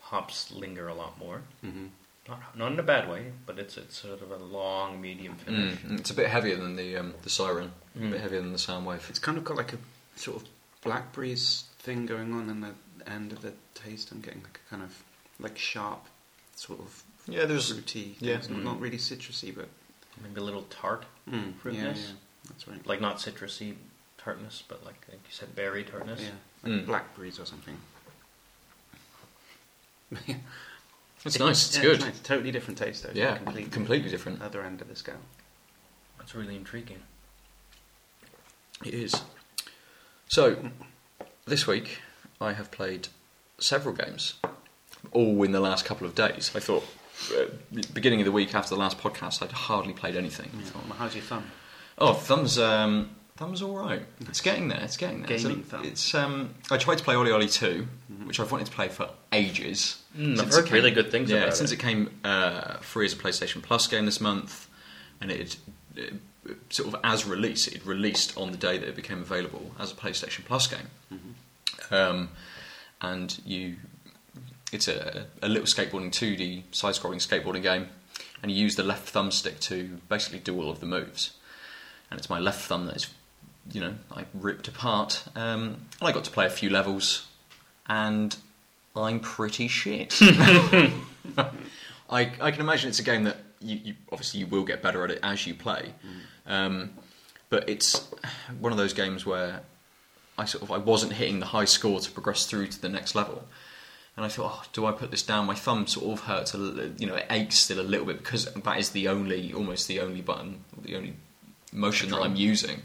[0.00, 1.42] Hops linger a lot more.
[1.64, 1.88] mhm.
[2.28, 5.78] Not not in a bad way, but it's it's sort of a long medium finish.
[5.80, 7.72] Mm, it's a bit heavier than the um, the siren.
[7.96, 8.10] A Mm.
[8.12, 9.04] bit heavier than the sound wave.
[9.10, 9.78] It's kind of got like a
[10.16, 10.48] sort of
[10.82, 12.72] blackberries thing going on in the
[13.10, 14.12] end of the taste.
[14.12, 15.02] I'm getting like a kind of
[15.40, 16.04] like sharp,
[16.54, 18.16] sort of Yeah, there's fruity.
[18.20, 18.36] yeah.
[18.36, 18.64] It's not, Mm.
[18.64, 19.68] not really citrusy, but
[20.20, 21.96] Maybe a little tart, mm, yeah, Fruitiness?
[21.96, 22.12] yeah,
[22.48, 22.86] that's right.
[22.86, 23.74] like not citrusy
[24.18, 26.20] tartness, but like, like you said, berry tartness.
[26.20, 26.30] Yeah,
[26.62, 26.86] like Mm.
[26.86, 27.76] blackberries or something.
[30.26, 30.36] Yeah,
[31.24, 31.68] it's nice.
[31.68, 32.00] It's yeah, good.
[32.00, 32.18] nice.
[32.20, 33.10] Totally different taste though.
[33.14, 34.42] Yeah, completely, completely different.
[34.42, 35.20] Other end of the scale.
[36.18, 36.98] That's really intriguing.
[38.84, 39.14] It is.
[40.28, 40.70] So,
[41.46, 42.00] this week
[42.40, 43.08] I have played
[43.58, 44.34] several games,
[45.12, 46.50] all in the last couple of days.
[46.54, 46.84] I thought,
[47.94, 50.50] beginning of the week after the last podcast, I'd hardly played anything.
[50.56, 50.64] Yeah.
[50.64, 51.44] thought, Well, how's your thumb?
[51.98, 52.58] Oh, thumbs.
[52.58, 54.02] Um, thumbs all right.
[54.28, 54.80] It's getting there.
[54.82, 55.38] It's getting there.
[55.38, 55.84] Gaming So thumb.
[55.84, 56.14] It's.
[56.14, 57.86] Um, I tried to play OlliOlli 2
[58.24, 60.00] which I've wanted to play for ages.
[60.16, 61.74] Mm, I've Since heard it really came- good things Yeah, about since it.
[61.74, 64.68] it came uh, free as a PlayStation Plus game this month,
[65.20, 65.56] and it,
[65.96, 66.14] it
[66.70, 69.94] sort of as release, it released on the day that it became available as a
[69.94, 70.88] PlayStation Plus game.
[71.90, 72.28] Um,
[73.00, 73.76] and you,
[74.72, 77.88] it's a, a little skateboarding 2D side-scrolling skateboarding game,
[78.42, 81.34] and you use the left thumbstick to basically do all of the moves.
[82.10, 83.08] And it's my left thumb that is,
[83.70, 85.24] you know, I ripped apart.
[85.36, 87.28] Um, and I got to play a few levels,
[87.86, 88.34] and
[88.96, 90.18] I'm pretty shit.
[92.10, 95.04] I, I can imagine it's a game that you, you obviously you will get better
[95.04, 95.94] at it as you play,
[96.46, 96.90] um,
[97.48, 98.10] but it's
[98.58, 99.60] one of those games where
[100.36, 103.14] I sort of I wasn't hitting the high score to progress through to the next
[103.14, 103.44] level,
[104.16, 105.46] and I thought, oh, do I put this down?
[105.46, 108.18] My thumb sort of hurts, a li- you know, it aches still a little bit
[108.18, 111.14] because that is the only, almost the only button, the only
[111.72, 112.82] motion that I'm using.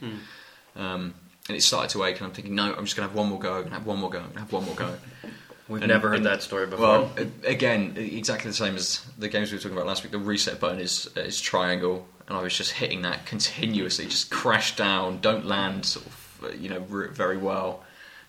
[0.76, 1.14] Um,
[1.50, 3.40] and it started to ache, and I'm thinking, no, I'm just gonna have one more
[3.40, 3.56] go.
[3.58, 4.20] I'm gonna have one more go.
[4.20, 4.96] I'm gonna have one more go.
[5.70, 6.86] We've And- never heard and- that story before.
[6.88, 7.12] Well,
[7.46, 10.12] again, exactly the same as the games we were talking about last week.
[10.14, 14.76] The reset button is is triangle, and I was just hitting that continuously, just crash
[14.78, 17.84] down, don't land, sort of, you know, very well.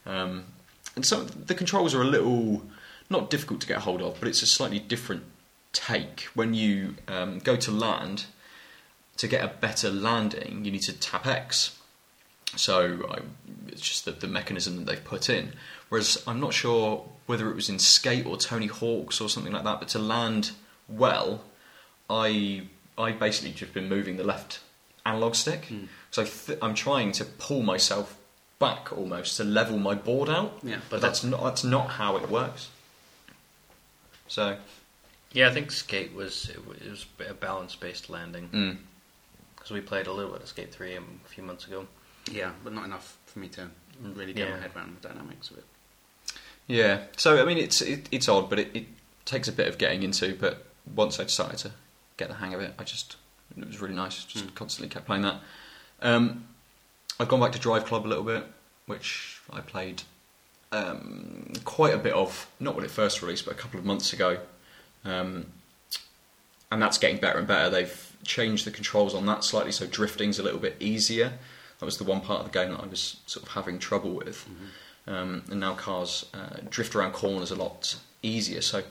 [0.07, 0.45] Um,
[0.97, 2.63] and some the controls are a little
[3.11, 5.25] not difficult to get hold of, but it's a slightly different
[5.73, 8.27] take when you um, go to land.
[9.19, 11.77] To get a better landing, you need to tap X.
[12.55, 13.19] So I,
[13.67, 15.55] it's just the, the mechanism that they've put in.
[15.89, 19.65] Whereas I'm not sure whether it was in Skate or Tony Hawk's or something like
[19.65, 20.53] that, but to land
[20.89, 21.43] well,
[22.09, 24.61] I I basically just been moving the left
[25.05, 25.69] analog stick.
[26.11, 28.17] So th- I'm trying to pull myself
[28.59, 30.59] back almost to level my board out.
[30.63, 30.79] Yeah.
[30.91, 32.71] but that's not that's not how it works.
[34.29, 34.57] So
[35.33, 38.77] yeah, I think Skate was it was- a balance based landing mm,
[39.57, 41.87] because we played a little bit of Skate Three a few months ago.
[42.31, 43.69] Yeah, but not enough for me to
[44.03, 45.65] really get my head around the dynamics of it.
[46.67, 48.87] yeah, so I mean it's it, it's odd, but it, it
[49.25, 50.37] takes a bit of getting into.
[50.37, 50.65] But
[50.95, 51.73] once I decided to
[52.17, 53.17] get the hang of it, I just
[53.57, 54.25] it was really nice.
[54.25, 54.55] Just Mm.
[54.55, 55.41] constantly kept playing that.
[56.03, 56.47] Um,
[57.19, 58.45] I've gone back to Driveclub a little bit.
[58.87, 60.03] which I played
[60.73, 64.13] um, quite a bit of, not when it first released, but a couple of months
[64.13, 64.39] ago.
[65.05, 65.47] Um,
[66.71, 67.71] and that's getting better and better.
[67.71, 71.33] They've changed the controls on that slightly, so drifting's a little bit easier.
[71.79, 74.11] That was the one part of the game that I was sort of having trouble
[74.11, 74.47] with.
[75.07, 78.61] Um, and now cars uh, drift around corners a lot easier.
[78.61, 78.83] So,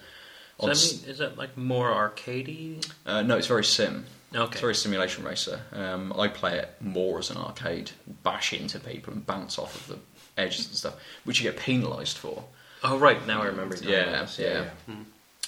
[0.59, 2.83] mean, is that like more arcadey?
[3.05, 4.05] uh, no, it's very sim.
[4.31, 4.59] It's Okay.
[4.59, 5.61] very simulation racer.
[5.71, 7.91] Um, I play it more as an arcade,
[8.23, 9.99] bash into people and bounce off of the
[10.37, 12.43] edges and stuff, which you get penalised for.
[12.83, 13.75] Oh right, now I remember.
[13.75, 14.39] you talking Yeah, about this.
[14.39, 14.69] yeah.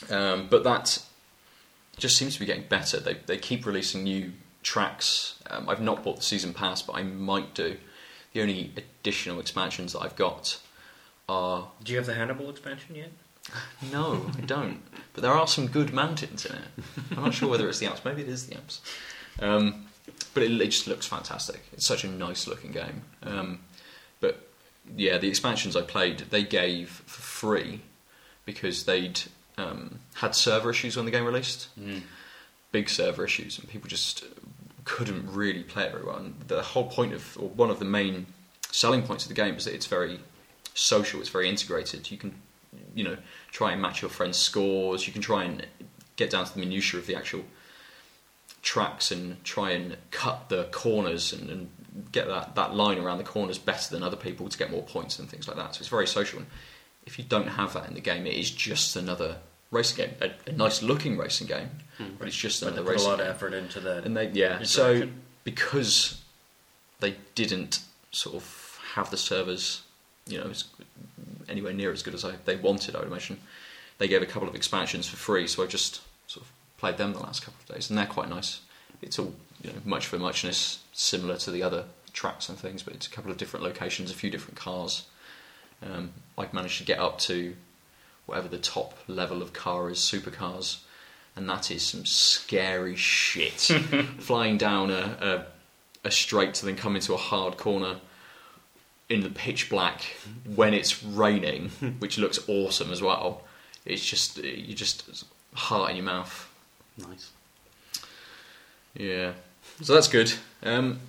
[0.10, 1.04] Um, but that
[1.98, 3.00] just seems to be getting better.
[3.00, 4.32] They they keep releasing new
[4.64, 5.36] tracks.
[5.50, 7.78] Um, I've not bought the season pass, but I might do.
[8.34, 10.60] The only additional expansions that I've got
[11.28, 13.12] are Do you have the Hannibal expansion yet?
[13.92, 14.82] no, I don't.
[15.14, 16.62] But there are some good mountains in it.
[17.18, 18.06] I'm not sure whether it's the Alps.
[18.06, 18.82] Maybe it is the Alps.
[19.40, 19.88] Um,
[20.36, 21.62] but it, it just looks fantastic.
[21.74, 23.02] It's such a nice looking game.
[23.24, 23.69] Um, but
[24.96, 27.82] yeah, the expansions I played, they gave for free
[28.46, 29.22] because they'd
[29.58, 31.68] um, had server issues when the game released.
[31.80, 32.02] Mm.
[32.72, 34.24] Big server issues, and people just
[34.86, 36.18] couldn't really play it very well.
[36.18, 38.28] And the whole point of, or one of the main
[38.72, 40.20] selling points of the game is that it's very
[40.74, 41.20] social.
[41.20, 42.10] It's very integrated.
[42.12, 42.36] You can,
[42.96, 43.18] you know,
[43.52, 45.08] try and match your friends' scores.
[45.08, 45.66] You can try and
[46.16, 47.44] get down to the minutiae of the actual
[48.62, 51.70] tracks and try and cut the corners and, and
[52.12, 55.20] get that, that line around the corners better than other people to get more points
[55.20, 55.76] and things like that.
[55.76, 56.40] So it's very social.
[56.40, 56.48] And
[57.06, 59.38] if you don't have that in the game, it is just another
[59.72, 62.06] racing game, a, a nice looking racing game, hmm.
[62.18, 63.30] but it's just another put a racing lot of game.
[63.30, 64.06] effort into that.
[64.06, 65.10] And they, yeah, so
[65.44, 66.22] because
[67.00, 67.80] they didn't
[68.12, 69.84] sort of have the servers,
[70.28, 70.52] you know,
[71.48, 73.40] anywhere near as good as I, they wanted, I would imagine,
[73.98, 75.48] they gave a couple of expansions for free.
[75.48, 78.30] So I just sort of played them the last couple of days, and they're quite
[78.30, 78.62] nice.
[79.02, 82.94] It's all you know, much for muchness, similar to the other tracks and things, but
[82.94, 85.06] it's a couple of different locations, a few different cars.
[85.82, 87.56] Um, I've managed to get up to
[88.26, 90.80] whatever the top level of car is, supercars,
[91.36, 93.60] and that is some scary shit.
[94.20, 95.46] Flying down a, a
[96.04, 97.98] a straight to then come into a hard corner
[99.10, 100.02] in the pitch black
[100.56, 103.44] when it's raining, which looks awesome as well.
[103.86, 106.50] It's just you just heart in your mouth.
[106.98, 107.32] Nice.
[109.00, 109.32] Yeah,
[109.82, 110.34] so that's good.
[110.62, 111.00] Um,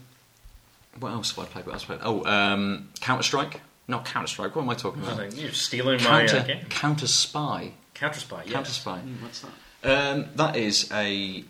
[0.98, 1.66] what else have I played?
[1.66, 2.08] What else have I played?
[2.08, 3.60] Oh, um, Counter Strike.
[3.88, 4.54] Not Counter Strike.
[4.54, 5.18] What am I talking about?
[5.18, 5.38] Nothing.
[5.40, 6.64] You're stealing my uh, Counter game.
[6.68, 7.72] CounterSpy.
[7.94, 8.44] Counter Spy.
[8.46, 8.54] Yes.
[8.54, 9.02] CounterSpy.
[9.02, 9.44] Mm, what's
[9.82, 10.12] that?
[10.14, 11.44] Um, that is a.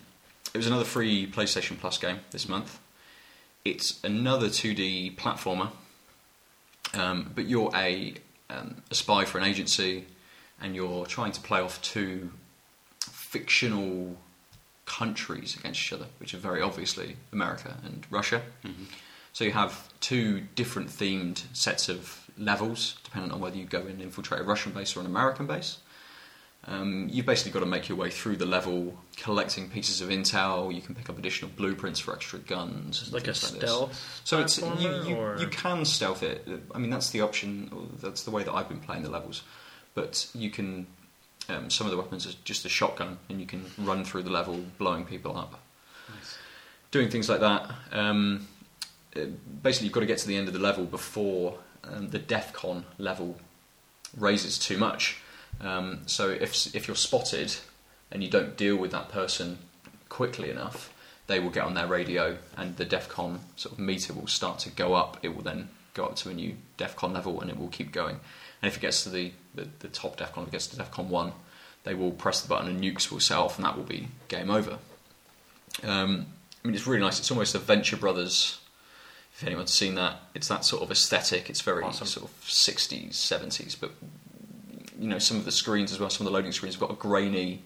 [0.53, 2.81] It was another free PlayStation Plus game this month.
[3.65, 5.71] It's another 2D platformer,
[6.95, 8.15] um, but you're a
[8.49, 10.07] um, a spy for an agency,
[10.61, 12.31] and you're trying to play off two
[13.01, 14.17] fictional
[14.99, 18.41] countries against each other, which are very obviously America and Russia.
[19.33, 22.01] So you have two different themed sets of
[22.37, 25.79] levels, depending on whether you go and infiltrate a Russian base or an American base.
[26.67, 30.75] Um, you've basically got to make your way through the level, collecting pieces of intel.
[30.75, 33.11] You can pick up additional blueprints for extra guns.
[33.13, 34.21] Like a stealth.
[34.25, 36.47] So it's you, you, or- you can stealth it.
[36.75, 37.71] I mean, that's the option.
[38.03, 39.43] That's the way that I've been playing the levels.
[39.95, 40.87] But you can.
[41.51, 44.31] Um, some of the weapons are just a shotgun, and you can run through the
[44.31, 45.59] level, blowing people up,
[46.09, 46.39] Nice.
[46.91, 47.71] doing things like that.
[47.93, 48.47] Um,
[49.17, 49.27] uh,
[49.63, 52.85] basically, you've got to get to the end of the level before um, the DEFCON
[52.99, 53.37] level
[54.17, 55.21] raises too much.
[55.61, 57.57] Um, so if if you're spotted
[58.13, 59.59] and you don't deal with that person
[60.09, 60.93] quickly enough,
[61.27, 64.71] they will get on their radio and the DEFCON sort of meter will start to
[64.71, 65.19] go up.
[65.23, 68.21] It will then go up to a new DEFCON level and it will keep going.
[68.63, 71.07] And if it gets to the, the, the top DEFCON, if it gets to DEFCON
[71.09, 71.33] 1,
[71.85, 74.51] they will press the button and nukes will set off and that will be game
[74.51, 74.79] over.
[75.83, 76.27] Um,
[76.63, 77.19] I mean, it's really nice.
[77.19, 78.61] It's almost a Venture Brothers.
[79.35, 81.49] If anyone's seen that, it's that sort of aesthetic.
[81.49, 82.07] It's very Awesome.
[82.07, 83.93] sort of 60s, 70s, but
[84.99, 86.91] you know, some of the screens as well, some of the loading screens have got
[86.91, 87.63] a grainy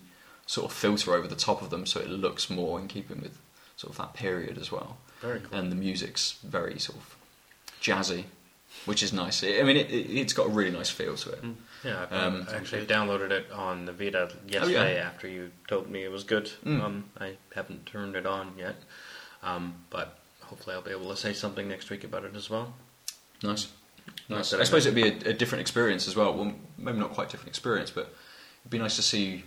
[0.46, 3.36] sort of filter over the top of them, so it looks more in keeping with
[3.76, 4.98] sort of that period as well.
[5.20, 5.58] Very cool.
[5.58, 7.16] And the music's very sort of
[7.84, 8.24] jazzy,
[8.86, 9.44] which is nice.
[9.44, 11.42] I mean, it, it, it's got a really nice feel to it.
[11.42, 11.54] Mm.
[11.84, 16.02] Yeah, I Um, I actually downloaded it on the Vita yesterday after you told me
[16.02, 16.50] it was good.
[16.64, 16.82] Mm.
[16.82, 18.76] Um, I haven't turned it on yet,
[19.42, 22.74] um, but hopefully I'll be able to say something next week about it as well.
[23.42, 23.68] Nice.
[24.28, 24.54] Nice.
[24.54, 26.32] I I suppose it'd be a, a different experience as well.
[26.34, 28.12] Well, maybe not quite different experience, but
[28.62, 29.44] it'd be nice to see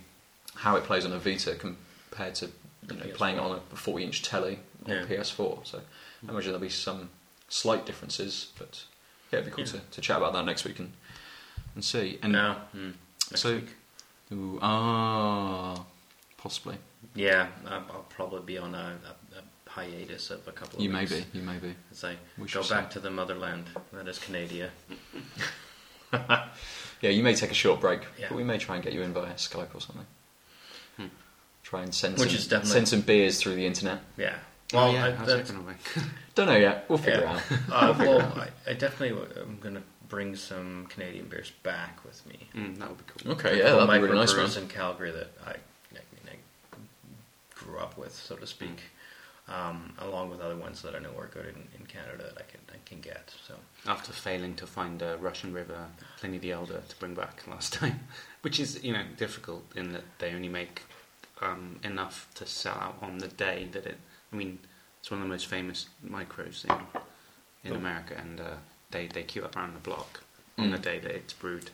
[0.54, 2.46] how it plays on a Vita compared to
[2.90, 5.04] you know, playing it on a 40 inch telly on Yeah.
[5.04, 5.66] PS4.
[5.66, 5.78] So
[6.26, 7.10] I imagine there'll be some
[7.48, 8.84] slight differences, but
[9.32, 9.80] yeah, it'd be cool Yeah.
[9.80, 10.92] to, to chat about that next week and,
[11.74, 12.18] and see.
[12.22, 12.92] And no, mm,
[13.30, 13.68] next so, week.
[14.32, 15.84] ooh, ah,
[16.36, 16.76] possibly.
[17.14, 18.96] yeah, I'll probably be on a,
[19.34, 21.24] a, a hiatus of a couple of You may be.
[21.32, 21.74] You may be.
[22.02, 22.94] I We go back see.
[22.94, 24.70] to the motherland, that is Canada.
[27.00, 28.26] Yeah, you may take a short break, Yeah.
[28.28, 30.06] but we may try and get you in via Skype or something.
[30.96, 31.06] Hmm.
[31.62, 34.00] Try and send Which some, is definitely- send some beers through the internet.
[34.16, 34.34] Yeah.
[34.72, 35.76] Oh, Well, yeah, I, how's that gonna work?
[36.34, 36.84] Don't know yet.
[36.88, 37.36] We'll figure Yeah.
[37.36, 37.96] it out.
[37.98, 38.36] uh, it well, out.
[38.38, 42.48] I, I definitely am going to bring some Canadian beers back with me.
[42.54, 43.32] Mm, that would be cool.
[43.32, 44.32] Okay, yeah, that'd be really nice.
[44.34, 46.76] Microbrews in Calgary that I, I mean, I
[47.54, 48.80] grew up with, so to speak,
[49.48, 52.50] um, along with other ones that I know are good in, in Canada that I
[52.50, 53.32] can I can get.
[53.46, 53.54] So
[53.86, 55.86] After failing to find a Russian River
[56.20, 58.00] Pliny the Elder to bring back last time,
[58.42, 60.82] which is you know difficult in that they only make
[61.40, 63.98] um, enough to sell out on the day that it.
[64.32, 64.58] I mean,
[65.00, 66.70] it's one of the most famous micros in
[67.64, 67.76] in Oh.
[67.76, 68.54] America, and uh,
[68.90, 70.20] they they queue up around the block
[70.58, 70.82] on the Mm.
[70.82, 71.70] day that it's brewed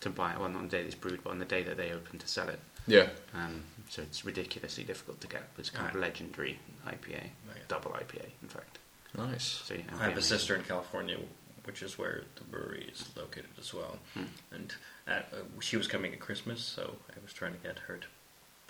[0.00, 0.38] to buy it.
[0.40, 2.18] Well, not on the day that it's brewed, but on the day that they open
[2.18, 2.60] to sell it.
[2.86, 3.10] Yeah.
[3.34, 5.42] Um, so it's ridiculously difficult to get.
[5.58, 7.68] It's kind of legendary IPA, Right.
[7.68, 8.78] double IPA, in fact.
[9.16, 9.44] Nice.
[9.44, 11.18] So yeah, I have a sister in California,
[11.64, 13.98] which is where the brewery is located as well.
[14.14, 14.24] Hmm.
[14.52, 14.74] And
[15.06, 18.06] at, uh, she was coming at Christmas, so I was trying to get her to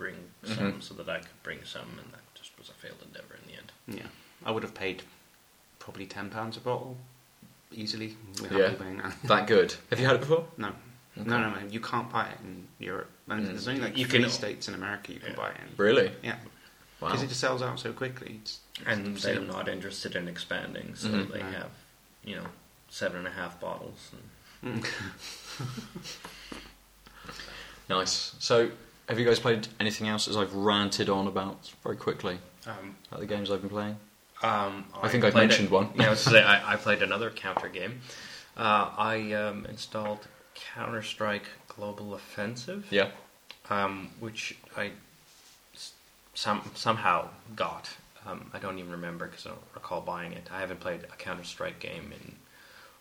[0.00, 0.82] bring some Mhm.
[0.82, 3.58] so that I could bring some, and that just was a failed endeavor in the
[3.58, 3.70] end.
[3.86, 4.08] Yeah,
[4.44, 5.02] I would have paid
[5.78, 6.96] probably ten pounds a bottle
[7.70, 8.74] easily without Yeah.
[8.74, 9.14] paying that.
[9.24, 9.74] That good.
[9.90, 10.48] Have you had it before?
[10.56, 10.68] No,
[11.18, 11.28] Okay.
[11.28, 11.70] no, no, man.
[11.70, 13.10] You can't buy it in Europe.
[13.28, 13.46] And Mm.
[13.48, 15.36] there's only like You three can- states in America you can Yeah.
[15.36, 15.74] buy it in.
[15.76, 16.16] Really?
[16.22, 16.38] Yeah,
[17.00, 17.08] Wow.
[17.08, 18.40] because it just sells out so quickly.
[18.42, 21.30] It's, And it's they're not interested in expanding, so Mhm.
[21.32, 21.50] they No.
[21.50, 21.70] have,
[22.24, 22.46] you know,
[22.88, 24.10] seven and a half bottles.
[24.62, 24.86] And Mm.
[27.88, 28.34] Nice.
[28.38, 28.70] So,
[29.10, 33.20] have you guys played anything else as I've ranted on about very quickly um, about
[33.20, 33.96] the games I've been playing?
[34.42, 35.90] Um, I think I've mentioned it- one.
[35.96, 38.00] Yeah, I was say I, I played another counter game.
[38.56, 40.26] Uh, I um, installed
[40.74, 43.08] Counter Strike Global Offensive, Yeah.
[43.68, 44.92] um, which I
[46.34, 47.90] some, somehow got.
[48.26, 50.48] Um, I don't even remember because I don't recall buying it.
[50.52, 52.34] I haven't played a Counter Strike game in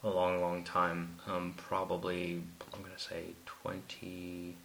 [0.04, 1.16] a long, long time.
[1.28, 2.42] Um, probably
[2.74, 4.56] I'm going to say twenty,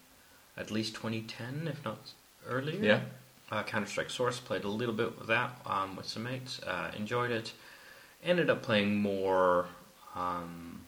[0.57, 1.99] at least 2010, if not
[2.47, 3.01] earlier Yeah.
[3.51, 4.41] uh, Counter Strike Source.
[4.41, 6.61] Played a little bit with that um, with some mates.
[6.63, 7.53] Uh, enjoyed it.
[8.23, 9.67] Ended up playing more
[10.15, 10.81] um,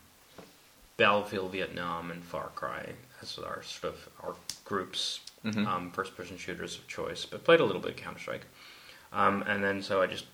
[0.96, 5.66] Battlefield Vietnam and Far Cry as our sort of our groups Mhm.
[5.66, 7.24] um, first person shooters of choice.
[7.24, 8.46] But played a little bit of Counter Strike.
[9.12, 10.24] Um, and then so I just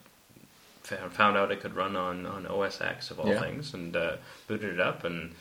[0.83, 3.41] found, found out it could run on, on OS X of all Yeah.
[3.41, 4.17] things and uh,
[4.47, 5.35] booted it up and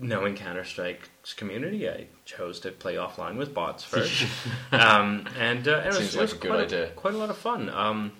[0.00, 4.24] knowing Counter Strike's community, I chose to play offline with bots first,
[4.72, 6.88] um, and uh, it was, it was a good quite idea.
[6.96, 7.68] quite a lot of fun.
[7.68, 8.12] Um,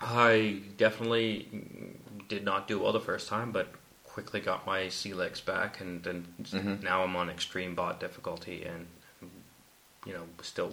[0.00, 1.48] I definitely
[2.28, 3.68] did not do well the first time, but
[4.04, 6.82] quickly got my sea legs back, and, and Mhm.
[6.82, 8.86] now I'm on extreme bot difficulty, and
[10.06, 10.72] you know still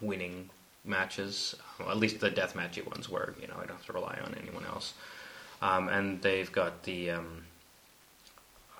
[0.00, 0.50] winning
[0.84, 1.56] matches.
[1.80, 4.34] Well, at least the deathmatchy ones where you know I don't have to rely on
[4.40, 4.94] anyone else.
[5.62, 7.44] Um, and they've got the um,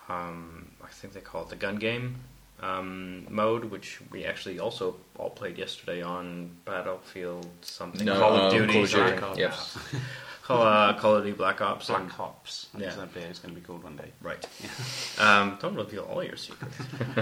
[0.08, 2.16] um, I think they call it the gun game
[2.62, 8.52] um, mode, which we actually also all played yesterday on Battlefield something No, Call of
[8.52, 8.90] um, Duty, Call of.
[8.90, 9.46] Duty, Black yeah.
[9.48, 9.78] Ops.
[10.42, 11.88] Call, uh, Call of Duty Black Ops.
[11.88, 12.68] Black and- Hops.
[12.78, 12.84] Yeah.
[12.86, 12.94] Yeah.
[12.94, 14.10] That beer going to be called one day.
[14.22, 14.46] Right.
[15.18, 16.76] Um, don't reveal all your secrets.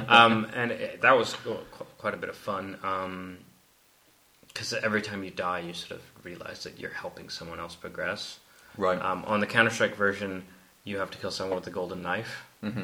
[0.08, 1.36] um, and it, that was
[1.96, 2.76] quite a bit of fun.
[4.48, 8.40] Because every time you die, you sort of realize that you're helping someone else progress.
[8.76, 9.00] Right.
[9.00, 10.42] Um, on the Counter Strike version,
[10.82, 12.42] you have to kill someone with a golden knife.
[12.60, 12.82] hmm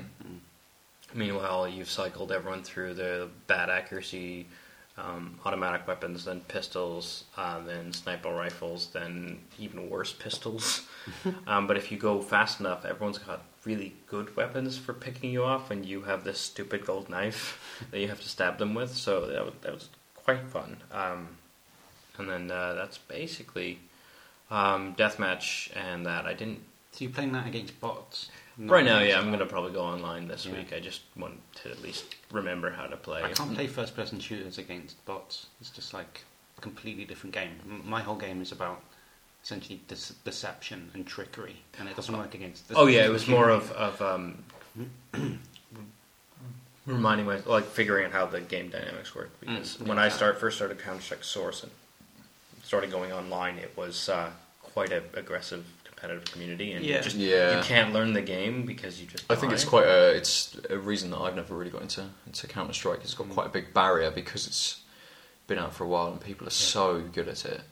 [1.15, 4.47] Meanwhile, you've cycled everyone through the bad accuracy,
[4.97, 10.87] um, automatic weapons, then pistols, uh, then sniper rifles, then even worse pistols.
[11.47, 15.45] um, but if you go fast enough, everyone's got really good weapons for picking you
[15.45, 18.95] off, and you have this stupid gold knife that you have to stab them with.
[18.95, 20.77] So that was, that was quite fun.
[20.93, 21.29] Um,
[22.19, 23.79] and then uh, that's basically
[24.51, 26.27] um, deathmatch and that.
[26.27, 26.61] I didn't
[26.93, 28.31] So you're playing that against bots?
[28.59, 30.53] Right now, yeah, I'm going to probably go online this Yeah.
[30.55, 30.73] week.
[30.75, 33.23] I just want to at least remember how to play.
[33.23, 35.47] I can't play first person shooters against bots.
[35.61, 36.25] It's just like
[36.59, 37.59] a completely different game.
[37.65, 38.83] M- My whole game is about
[39.43, 42.65] essentially dece- deception and trickery, and it doesn't work against.
[42.75, 44.45] Oh yeah, it was more of of um,
[46.87, 49.31] reminding my like figuring out how the game dynamics work.
[49.41, 50.05] Because Mm, when yeah.
[50.05, 51.73] I start first started Counter Strike Source and
[52.63, 54.31] started going online, it was uh,
[54.63, 55.65] quite a aggressive
[56.01, 56.99] competitive community, and Yeah.
[56.99, 57.59] you just Yeah.
[57.59, 59.25] you can't learn the game because you just.
[59.31, 62.47] I think it's quite a it's a reason that I've never really got into into
[62.47, 63.01] Counter Strike.
[63.03, 63.35] It's got Mm.
[63.35, 64.81] quite a big barrier because it's
[65.47, 67.63] been out for a while and people are so good at it.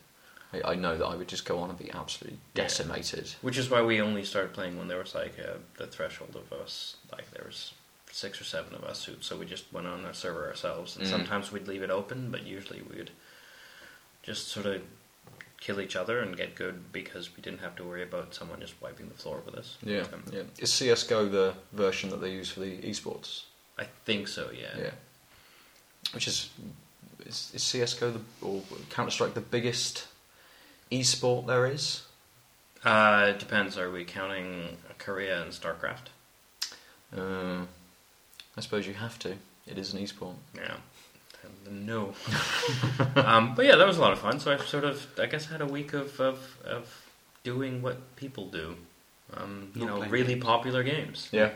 [0.52, 2.62] I, I know that I would just go on and be absolutely Yeah.
[2.64, 3.30] decimated.
[3.40, 6.52] Which is why we only started playing when there was like uh, the threshold of
[6.52, 7.72] us, like there was
[8.10, 10.96] six or seven of us, who, so we just went on a server ourselves.
[10.96, 11.10] And Mm.
[11.10, 13.10] sometimes we'd leave it open, but usually we'd
[14.22, 14.82] just sort of
[15.60, 18.80] kill each other and get good because we didn't have to worry about someone just
[18.80, 19.76] wiping the floor with us.
[19.82, 20.42] Yeah, Um, yeah.
[20.58, 23.42] Is CS:GO the version that they use for the esports?
[23.78, 24.50] I think so.
[24.52, 24.76] Yeah.
[24.78, 24.90] Yeah.
[26.12, 26.50] Which is
[27.26, 30.06] is, is CS:GO the, or Counter Strike the biggest
[30.92, 32.02] esport there is?
[32.84, 33.76] Uh, it depends.
[33.76, 36.08] Are we counting Korea and StarCraft?
[37.16, 37.64] Uh,
[38.56, 39.34] I suppose you have to.
[39.66, 40.34] It is an esport.
[40.54, 40.76] Yeah.
[41.68, 42.14] Then No.
[43.16, 44.40] um, but yeah, that was a lot of fun.
[44.40, 47.04] So I sort of, I guess, had a week of of, of
[47.44, 48.76] doing what people do.
[49.34, 50.44] Um, you Not know, playing really games.
[50.44, 51.28] popular games.
[51.32, 51.50] Yeah.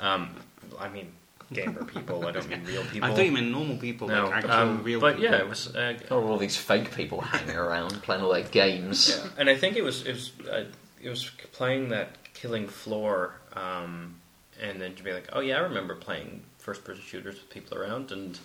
[0.00, 0.30] Um,
[0.78, 1.12] I mean,
[1.52, 2.26] gamer people.
[2.26, 3.08] I don't mean real people.
[3.08, 5.30] I thought you meant normal people, no, like actual um, real but people.
[5.32, 5.74] yeah, it was.
[5.74, 9.08] Uh, Oh, all these fake people hanging around playing all their games.
[9.16, 10.64] Yeah, and I think it was it was uh,
[11.02, 14.16] it was playing that Killing Floor, um,
[14.60, 17.78] and then to be like, oh yeah, I remember playing first person shooters with people
[17.78, 18.38] around, and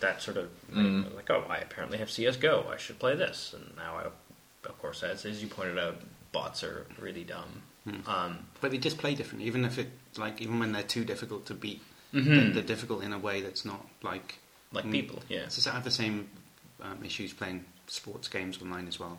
[0.00, 1.14] that sort of Mm.
[1.16, 4.04] like, oh, I apparently have CS:GO, I should play this, and now I,
[4.68, 6.00] of course, as as you pointed out,
[6.32, 7.62] bots are really dumb.
[7.84, 8.08] Hmm.
[8.08, 11.46] Um, But they just play different, even if it like even when they're too difficult
[11.46, 11.82] to beat,
[12.12, 12.24] Mhm.
[12.34, 14.38] they're, they're difficult in a way that's not like
[14.72, 14.92] like Mm.
[14.92, 15.48] people, yeah.
[15.48, 16.28] so I have the same
[16.80, 19.18] um, issues playing sports games online as well.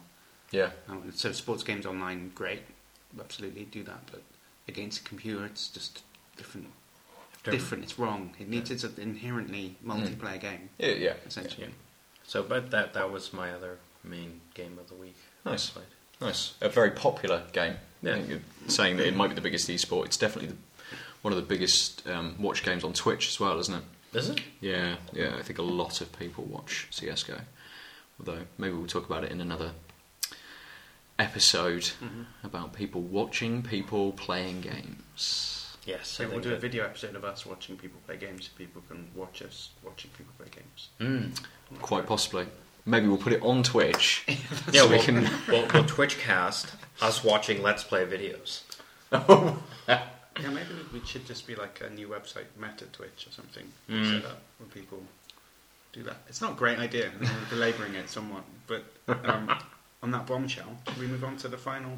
[0.52, 0.72] Yeah.
[0.88, 2.62] Um, so sports games online, great,
[3.20, 4.06] absolutely do that.
[4.12, 4.22] But
[4.68, 6.04] against a computer, it's just
[6.38, 6.68] different.
[7.40, 7.84] After- Different.
[7.86, 8.36] It's wrong.
[8.40, 11.14] It needs it's an inherently multiplayer game, Yeah, yeah.
[11.26, 11.64] essentially.
[11.68, 11.74] Yeah.
[12.26, 15.16] So, but that that was my other main game of the week.
[15.46, 15.72] Nice.
[15.78, 15.82] I.
[16.26, 16.54] Nice.
[16.62, 17.76] A very popular game.
[18.02, 18.12] Yeah.
[18.12, 20.06] I think you're saying that it might be the biggest esport.
[20.06, 20.58] It's definitely the,
[21.22, 23.84] one of the biggest um, watch games on Twitch as well, isn't it?
[24.18, 24.42] Is it?
[24.60, 25.36] Yeah, yeah.
[25.40, 27.40] I think a lot of people watch CS:GO.
[28.20, 29.72] Although maybe we'll talk about it in another
[31.18, 32.26] episode Mhm.
[32.44, 35.59] about people watching people playing games.
[35.90, 36.20] Yes.
[36.20, 38.52] I So we'll do a that- video episode of us watching people play games, so
[38.58, 40.90] people can watch us watching people play games.
[41.00, 41.82] Mm.
[41.82, 42.46] Quite possibly.
[42.86, 44.26] Maybe we'll put it on Twitch.
[44.72, 45.30] Yeah, so we we'll, can.
[45.48, 48.62] we'll, we'll Twitch cast us watching Let's Play videos.
[50.42, 54.22] Yeah, maybe we should just be like a new website, Meta Twitch or something, Mm.
[54.22, 55.04] set up where people
[55.92, 56.16] do that.
[56.30, 57.10] It's not a great idea.
[57.10, 58.86] and We're belabouring it somewhat, but
[59.26, 59.54] um,
[60.04, 61.92] on that bombshell, should we move on to the final,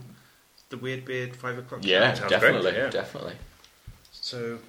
[0.70, 1.82] the Weird Beard five o'clock?
[1.84, 2.22] Yeah, show?
[2.22, 2.90] Sounds definitely, great, yeah.
[2.90, 3.34] definitely.
[4.22, 4.60] So,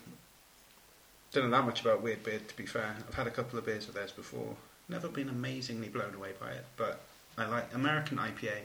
[1.33, 2.97] don't know that much about Weird Beard to be fair.
[3.09, 4.57] I've had a couple of beers of theirs before.
[4.89, 7.01] Never been amazingly blown away by it, but
[7.39, 8.63] I like American IPA.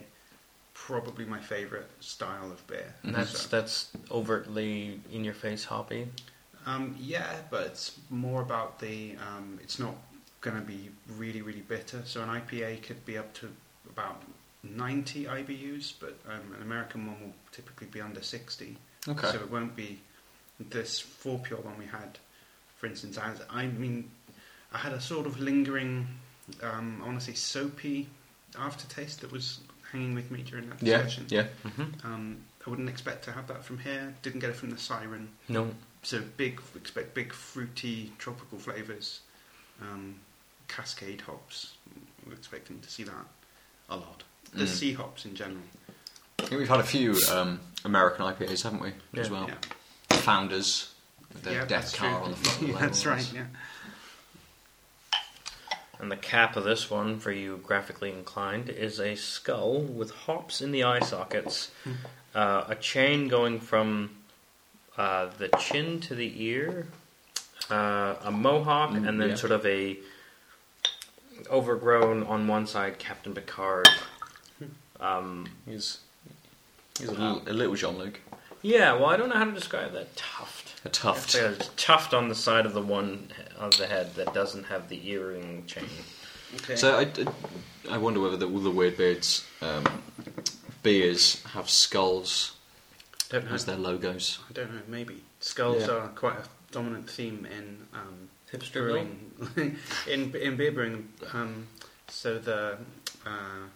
[0.74, 2.94] Probably my favourite style of beer.
[3.02, 6.08] And that's So- that's overtly in your face hoppy.
[6.66, 9.16] Um, yeah, but it's more about the.
[9.16, 9.94] Um, it's not
[10.40, 12.02] going to be really, really bitter.
[12.04, 13.50] So an IPA could be up to
[13.88, 14.22] about
[14.62, 18.76] 90 IBUs, but um, an American one will typically be under 60.
[19.08, 19.30] Okay.
[19.32, 20.00] So it won't be
[20.60, 22.18] this FourPure one we had,
[22.76, 23.18] for instance.
[23.18, 24.10] As I mean,
[24.72, 26.06] I had a sort of lingering,
[26.62, 28.08] um, I want to say soapy
[28.58, 29.60] aftertaste that was
[29.92, 31.26] hanging with me during that yeah, discussion.
[31.28, 31.46] yeah.
[31.64, 32.06] Mm-hmm.
[32.06, 32.36] Um,
[32.66, 34.14] I wouldn't expect to have that from here.
[34.22, 35.28] Didn't get it from the Siren.
[35.48, 35.70] No.
[36.02, 39.20] So big, expect big fruity tropical flavors,
[39.80, 40.16] um,
[40.68, 41.74] cascade hops.
[42.26, 43.14] We're expecting to see that
[43.88, 44.22] a lot.
[44.52, 44.68] The Mm.
[44.68, 45.62] sea hops in general.
[46.38, 48.92] I think we've had a few um, American IPAs, haven't we?
[49.20, 49.46] As well.
[49.48, 49.54] Yeah,
[50.18, 50.92] Founders
[51.30, 52.24] the their yeah death that's car true.
[52.24, 52.72] on the front.
[52.72, 53.32] Yeah, that's right.
[53.34, 53.44] Yeah.
[56.00, 60.62] And the cap of this one, for you graphically inclined, is a skull with hops
[60.62, 61.72] in the eye sockets,
[62.36, 64.10] uh, a chain going from
[64.96, 66.86] uh, the chin to the ear,
[67.68, 69.34] uh, a mohawk, Mm, and then yeah.
[69.34, 69.98] sort of a
[71.50, 73.88] overgrown on one side Captain Picard.
[75.00, 75.98] Um, He's,
[76.98, 78.20] he's a little, a little Jean Luc.
[78.62, 80.80] Yeah, well, I don't know how to describe that tuft.
[80.84, 81.34] A tuft.
[81.34, 83.28] It's a tuft on the side of the one
[83.58, 85.84] of the head that doesn't have the earring chain.
[86.56, 86.76] Okay.
[86.76, 87.08] So I,
[87.94, 89.84] I wonder whether the, all the Weird Beards um,
[90.82, 92.56] beers have skulls
[93.28, 93.52] don't know.
[93.54, 94.38] as their logos.
[94.48, 94.80] I don't know.
[94.86, 95.94] Maybe skulls Yeah.
[95.94, 99.76] are quite a dominant theme in um, Hipster brewing.
[100.08, 101.08] in in beer brewing.
[101.32, 101.66] Um,
[102.08, 102.78] so the
[103.26, 103.66] uh,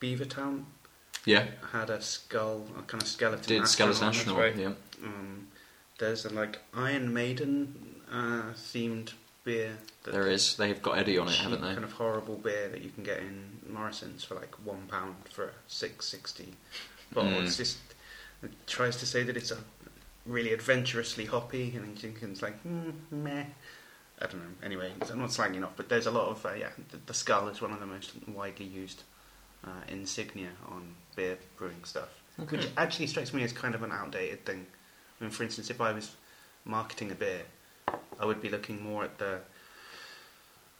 [0.00, 0.64] Beavertown
[1.26, 3.46] Yeah, had a skull, a kind of skeleton.
[3.46, 4.38] did Skeleton astronaut.
[4.38, 4.56] Right.
[4.56, 4.72] Yeah.
[5.04, 5.48] Um,
[5.98, 7.74] there's a like Iron Maiden
[8.10, 9.12] uh, themed
[9.44, 9.76] beer.
[10.04, 10.56] That There is.
[10.56, 11.72] They've got Eddie on it, cheap, haven't they?
[11.74, 15.52] Kind of horrible beer that you can get in Morrison's for like one pound for
[15.68, 16.54] six sixty.
[17.12, 17.42] But Mm.
[17.44, 17.78] it's just
[18.42, 19.58] it tries to say that it's a
[20.24, 23.44] really adventurously hoppy, and then Jenkins like mm, meh.
[24.22, 24.50] I don't know.
[24.62, 26.68] Anyway, I'm not slagging off, but there's a lot of uh, yeah.
[26.90, 29.02] The, the skull is one of the most widely used
[29.64, 32.08] uh, insignia on beer brewing stuff,
[32.40, 32.56] Okay.
[32.56, 34.66] which actually strikes me as kind of an outdated thing.
[35.20, 36.16] I mean, for instance, if I was
[36.64, 37.42] marketing a beer,
[38.18, 39.40] I would be looking more at the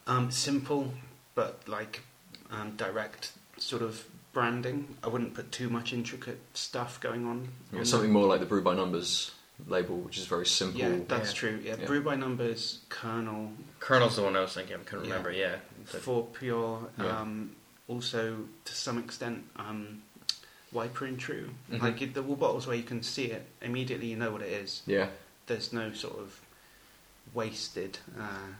[0.07, 0.93] um, simple
[1.35, 2.01] but like
[2.51, 4.95] um, direct sort of branding.
[5.03, 7.47] I wouldn't put too much intricate stuff going on.
[7.71, 9.31] Yeah, on something more like the Brew by Numbers
[9.67, 10.79] label, which is very simple.
[10.81, 11.39] Yeah, that's Yeah.
[11.39, 11.59] true.
[11.63, 11.85] Yeah, Yeah.
[11.85, 14.75] brew by numbers, kernel, Kernel's the one I was thinking.
[14.75, 15.31] I couldn't remember.
[15.31, 15.57] Yeah.
[15.91, 16.89] But- FourPure.
[16.97, 17.19] Yeah.
[17.21, 17.55] Um,
[17.87, 20.01] also, to some extent, um,
[20.71, 21.49] wiper and true.
[21.71, 21.81] Mhm.
[21.81, 24.81] Like the wall bottles where you can see it immediately, you know what it is.
[24.85, 25.09] Yeah.
[25.47, 26.39] There's no sort of
[27.33, 28.53] wasted uh,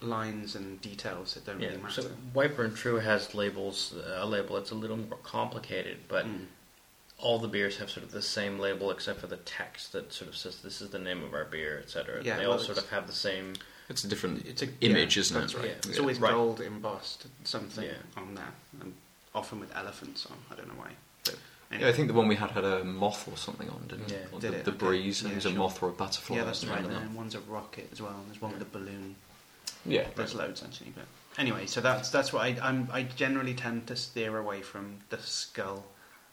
[0.00, 1.68] lines and details that don't yeah.
[1.68, 2.02] really matter.
[2.02, 3.94] So Wiper and True has labels.
[3.96, 6.46] uh, A label that's a little more complicated, but Mm.
[7.18, 10.28] all the beers have sort of the same label except for the text that sort
[10.28, 12.22] of says this is the name of our beer, etc.
[12.24, 13.54] Yeah, they well, all sort of have the same.
[13.88, 15.58] It's a different It's a image, yeah, isn't that's it?
[15.58, 15.66] Right.
[15.68, 15.90] Yeah.
[15.90, 16.32] It's always Right.
[16.32, 17.94] gold embossed something Yeah.
[18.16, 18.94] on there, and
[19.34, 20.36] often with elephants on.
[20.50, 20.92] I don't know why.
[21.72, 24.10] But Yeah, I think the one we had had a moth or something on, didn't
[24.10, 24.18] Yeah.
[24.18, 24.28] it?
[24.32, 24.64] Or Did the, it?
[24.66, 25.24] the breeze.
[25.24, 26.36] I Yeah, it was a moth or a butterfly.
[26.36, 26.82] yeah, that's right.
[26.82, 27.02] like that.
[27.02, 28.12] And one's a rocket as well.
[28.12, 29.16] And There's one with a balloon.
[29.86, 30.06] Yeah.
[30.14, 31.06] There's loads actually, but
[31.38, 35.18] anyway, so that's that's what I I'm, I generally tend to steer away from the
[35.18, 35.84] skull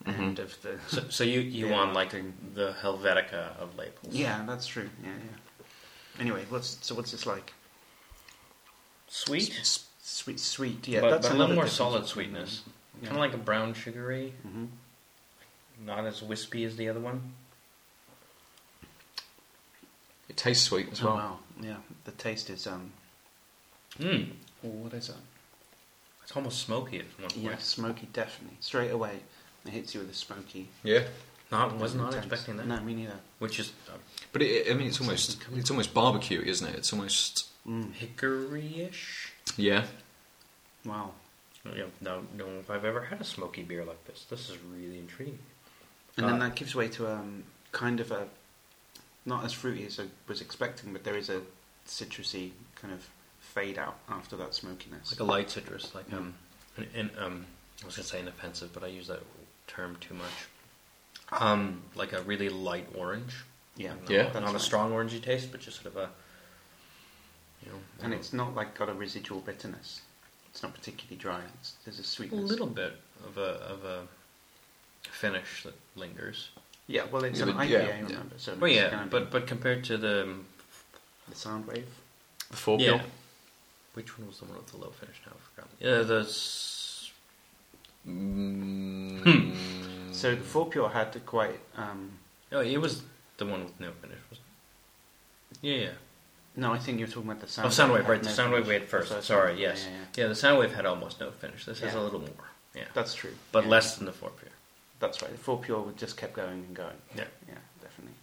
[0.06, 0.20] Mhm.
[0.20, 0.78] end of the.
[0.90, 2.34] So, so you you Yeah, want like marketing.
[2.54, 4.14] the Helvetica of labels?
[4.14, 4.90] yeah, that's true.
[5.04, 6.22] Yeah, yeah.
[6.22, 7.54] Anyway, what's so what's this like?
[9.08, 10.88] Sweet, S- sweet, sweet.
[10.88, 12.62] Yeah, but, that's but a little more difference solid between sweetness.
[12.62, 12.74] them.
[13.04, 14.66] Kind of like a brown sugary, hmm
[15.86, 17.34] not as wispy as the other one.
[20.28, 21.16] It tastes sweet as Oh well.
[21.16, 21.78] wow, yeah.
[22.06, 22.92] The taste is um.
[24.00, 24.30] Mm.
[24.64, 25.18] Oh, what is that?
[26.24, 27.38] It's almost smoky at one point.
[27.38, 28.08] Yeah, smoky.
[28.14, 29.20] Definitely, straight away,
[29.66, 30.68] it hits you with a smoky.
[30.84, 31.04] Yeah.
[31.52, 32.28] Not was not intense.
[32.28, 32.68] expecting that.
[32.68, 33.16] No, me neither.
[33.40, 33.94] Which is uh,
[34.32, 36.76] But it, I mean, it's almost it's almost barbecue, isn't it?
[36.76, 37.94] It's almost Mm.
[37.94, 39.34] hickory-ish.
[39.58, 39.86] yeah.
[40.86, 41.12] Wow.
[41.66, 44.26] You know, don't know if I've ever had a smoky beer like this.
[44.30, 45.38] This is really intriguing.
[46.20, 48.28] And then that gives way to um, kind of a
[49.26, 51.42] not as fruity as I was expecting, but there is a
[51.88, 53.08] citrusy kind of
[53.40, 55.12] fade out after that smokiness.
[55.12, 56.34] Like a light citrus, like um,
[56.78, 57.46] an, an, um,
[57.84, 59.22] I was gonna say inoffensive, but I use that
[59.68, 61.42] term too much.
[61.42, 63.36] Um, like a really light orange.
[63.78, 64.24] yeah, Not, Yeah.
[64.30, 66.10] that's not a strong orangey taste, but just sort of a,
[67.64, 70.02] you know, and it's not like got a residual bitterness.
[70.52, 71.42] It's not particularly dry.
[71.60, 72.40] It's, there's a sweetness.
[72.42, 72.94] a little bit
[73.26, 74.08] of a of a
[75.12, 76.50] finish that lingers.
[76.88, 78.02] Yeah, well, it's Yeah, an but- IPA, yeah, yeah.
[78.02, 78.36] remember?
[78.38, 80.46] So Well, it's yeah, gonna be but but compared to the um,
[81.28, 81.86] the Soundwave.
[82.50, 83.02] The four yeah, pure.
[83.94, 85.18] which one was the one with the low finish?
[85.26, 85.70] Now I forgot.
[85.80, 87.12] Yeah, the s-
[88.08, 89.54] Mm,
[90.14, 91.60] So the FourPure had to quite.
[91.76, 92.12] Um,
[92.52, 93.04] oh, it was
[93.38, 94.18] the one with no finish.
[94.30, 94.46] Wasn't
[95.52, 95.58] it?
[95.62, 95.90] Yeah, yeah.
[96.56, 97.68] no, I think you're talking about the sound.
[97.68, 98.24] oh, Soundwave, had right?
[98.24, 98.68] The no Soundwave finish.
[98.68, 99.10] we had first.
[99.10, 99.86] The first Sorry, yes.
[99.86, 101.66] Yeah, yeah, Yeah, the Soundwave had almost no finish.
[101.66, 102.00] This has Yeah.
[102.00, 102.30] a little more.
[102.76, 103.36] Yeah, That's true.
[103.52, 103.70] but Yeah.
[103.72, 104.49] less than the FourPure.
[105.00, 105.32] That's right.
[105.32, 106.96] The FourPure just kept going and going.
[107.16, 107.24] Yeah.
[107.48, 108.16] yeah, definitely.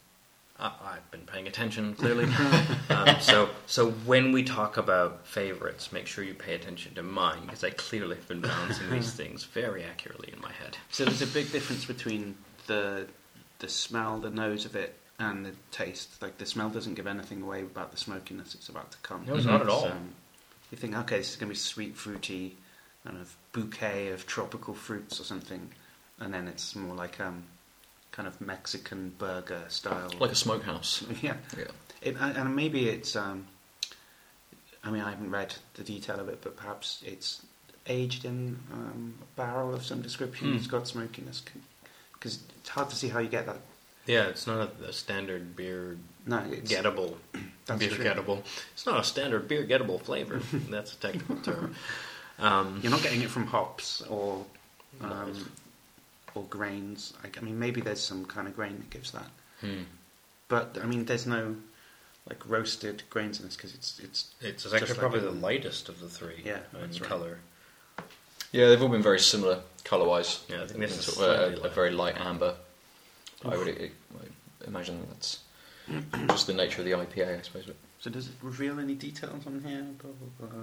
[0.58, 2.24] I, I've been paying attention clearly.
[2.90, 7.42] um, so, so when we talk about favorites, make sure you pay attention to mine
[7.42, 10.76] because I clearly have been balancing these things very accurately in my head.
[10.90, 13.06] So there's a big difference between the
[13.58, 16.20] the smell, the nose of it, and the taste.
[16.20, 19.24] Like the smell doesn't give anything away about the smokiness that's about to come.
[19.26, 19.82] No, it's not at all.
[19.82, 19.92] So,
[20.70, 22.56] you think, okay, this is going to be sweet, fruity,
[23.04, 25.70] kind of bouquet of tropical fruits or something,
[26.20, 27.44] and then it's more like um,
[28.12, 30.10] kind of Mexican burger style.
[30.18, 31.04] like a smokehouse.
[31.22, 31.64] yeah, Yeah.
[32.02, 33.16] it, and maybe it's.
[33.16, 33.46] Um,
[34.84, 37.42] I mean, I haven't read the detail of it, but perhaps it's
[37.88, 40.50] aged in um, a barrel of some description.
[40.50, 40.56] Hmm.
[40.56, 41.42] It's got smokiness
[42.14, 43.58] because it's hard to see how you get that.
[44.06, 47.16] Yeah, it's not a, a standard beer No, it's gettable.
[47.66, 48.04] That's beer true.
[48.04, 48.42] gettable.
[48.72, 50.40] It's not a standard beer gettable flavor.
[50.70, 51.74] That's a technical term.
[52.38, 54.44] Um, You're not getting it from hops or
[55.00, 55.50] um,
[56.36, 57.14] or grains.
[57.24, 59.30] I mean, maybe there's some kind of grain that gives that,
[59.60, 59.82] hmm.
[60.48, 61.56] but I mean, there's no
[62.28, 65.30] like roasted grains in this because it's it's It's Just actually like probably a- the
[65.30, 66.42] lightest of the three.
[66.44, 67.02] Yeah, in right.
[67.02, 67.38] color.
[68.52, 70.44] Yeah, they've all been very similar colour-wise.
[70.48, 72.54] Yeah, I think this is Sort of a, a very light amber.
[73.44, 73.90] I would I
[74.66, 75.40] imagine that's
[76.28, 77.66] just the nature of the IPA, I suppose.
[77.66, 79.84] But So does it reveal any details on here?
[80.00, 80.58] Blah, blah, blah.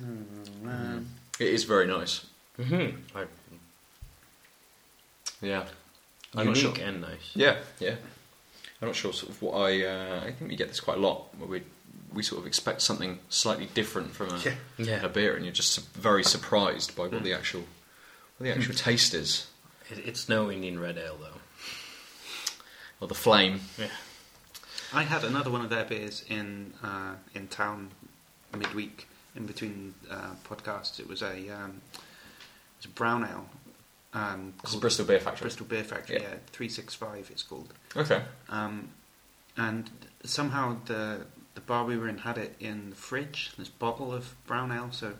[0.00, 1.06] No, um,
[1.38, 2.26] it is very nice.
[2.58, 3.16] Mm-hmm.
[3.16, 3.24] I,
[5.44, 5.64] Yeah.
[6.34, 6.84] I'm not unique sure.
[6.86, 7.30] and nice.
[7.34, 7.94] Yeah, yeah.
[8.82, 9.84] I'm not sure sort of what I.
[9.84, 11.34] Uh, I think we get this quite a lot.
[11.38, 11.62] Where we
[12.12, 14.54] we sort of expect something slightly different from a, Yeah.
[14.78, 15.04] Yeah.
[15.04, 17.62] a beer, and you're just su- very surprised by what the actual
[18.38, 19.46] what the actual taste is,
[19.90, 21.40] It, it's no Indian red ale though.
[23.00, 23.60] or the flame.
[23.78, 23.86] Yeah.
[24.92, 27.90] I had another one of their beers in uh, in town
[28.56, 30.98] midweek in between uh, podcasts.
[31.00, 33.46] It was a um, it was a brown ale.
[34.14, 35.44] Um, called Bristol Beer Factory.
[35.44, 36.16] Bristol Beer Factory.
[36.16, 36.22] Yeah.
[36.22, 37.28] Yeah, three six five.
[37.32, 37.72] It's called.
[37.96, 38.22] Okay.
[38.48, 38.88] Um,
[39.56, 39.90] and
[40.24, 43.50] somehow the the bar we were in had it in the fridge.
[43.58, 44.88] This bottle of brown ale.
[44.92, 45.14] So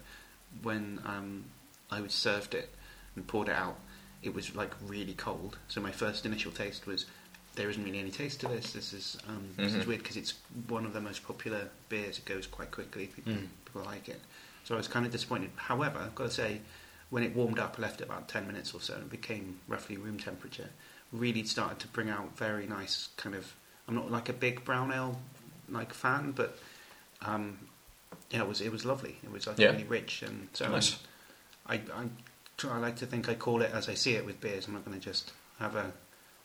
[0.63, 1.45] when um,
[1.91, 2.71] I was served it,
[3.17, 3.79] and poured it out.
[4.23, 5.59] It was like really cold.
[5.69, 7.05] So my first initial taste was
[7.57, 8.73] there isn't really any taste to this.
[8.73, 9.89] This is um, this is Mhm.
[9.89, 10.35] weird because it's
[10.69, 12.19] one of the most popular beers.
[12.19, 13.07] It goes quite quickly.
[13.09, 13.49] People Mm.
[13.65, 14.21] people like it.
[14.65, 15.51] So I was kind of disappointed.
[15.57, 16.61] However, I've got to say,
[17.15, 19.61] when it warmed up, I left it about ten minutes or so, and it became
[19.69, 20.71] roughly room temperature.
[21.13, 23.55] Really started to bring out very nice kind of.
[23.87, 25.21] I'm not like a big brown ale
[25.69, 26.59] like fan, but
[27.25, 27.57] um,
[28.33, 29.15] yeah, it was it was lovely.
[29.23, 29.71] It was like Yeah.
[29.71, 30.99] really rich and so Nice.
[31.69, 32.09] I, I
[32.69, 34.67] I like to think I call it as I see it with beers.
[34.67, 35.93] I'm not going to just have a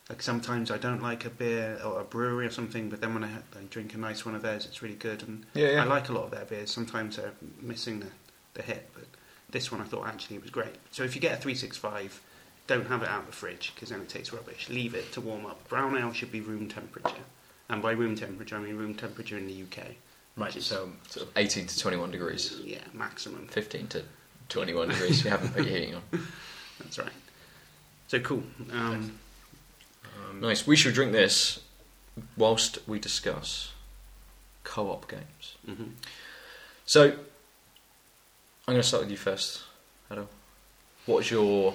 [0.08, 3.24] like sometimes I don't like a beer or a brewery or something, but then when
[3.24, 5.22] I, I drink a nice one of theirs, it's really good.
[5.26, 5.82] And Yeah, yeah.
[5.82, 6.70] I like a lot of their beers.
[6.70, 8.10] Sometimes they're missing the,
[8.54, 9.06] the hit, but
[9.50, 10.74] this one I thought actually was great.
[10.90, 12.20] So if you get a 365,
[12.66, 14.68] don't have it out of the fridge because then it tastes rubbish.
[14.68, 15.68] Leave it to warm up.
[15.68, 17.24] Brown ale should be room temperature,
[17.68, 19.86] and by room temperature I mean room temperature in the UK.
[20.36, 20.54] Right.
[20.56, 22.56] is, So Sort of 18 to 21 degrees.
[22.64, 23.48] yeah, maximum.
[23.48, 24.04] 15 to
[24.48, 26.02] 21 degrees if you haven't put your heating on.
[26.78, 27.12] That's right.
[28.08, 28.42] So cool.
[28.72, 29.18] Um,
[30.30, 30.66] um, Nice.
[30.66, 31.60] We should drink this
[32.36, 33.72] whilst we discuss
[34.64, 35.56] co-op games.
[35.68, 35.90] mhm.
[36.86, 37.16] So,
[38.68, 39.62] I'm going to start with you first,
[40.10, 40.28] Adam.
[41.06, 41.74] What's your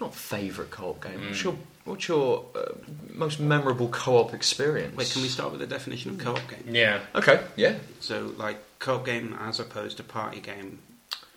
[0.00, 1.20] not favourite co-op game?
[1.26, 1.44] What's Mm.
[1.44, 2.72] your what's your uh,
[3.12, 4.96] most memorable co-op experience?
[4.96, 6.74] Wait, can we start with the definition of co-op game?
[6.74, 7.00] Yeah.
[7.14, 7.40] Okay.
[7.56, 7.76] Yeah.
[8.00, 10.80] So, like co-op game as opposed to party game,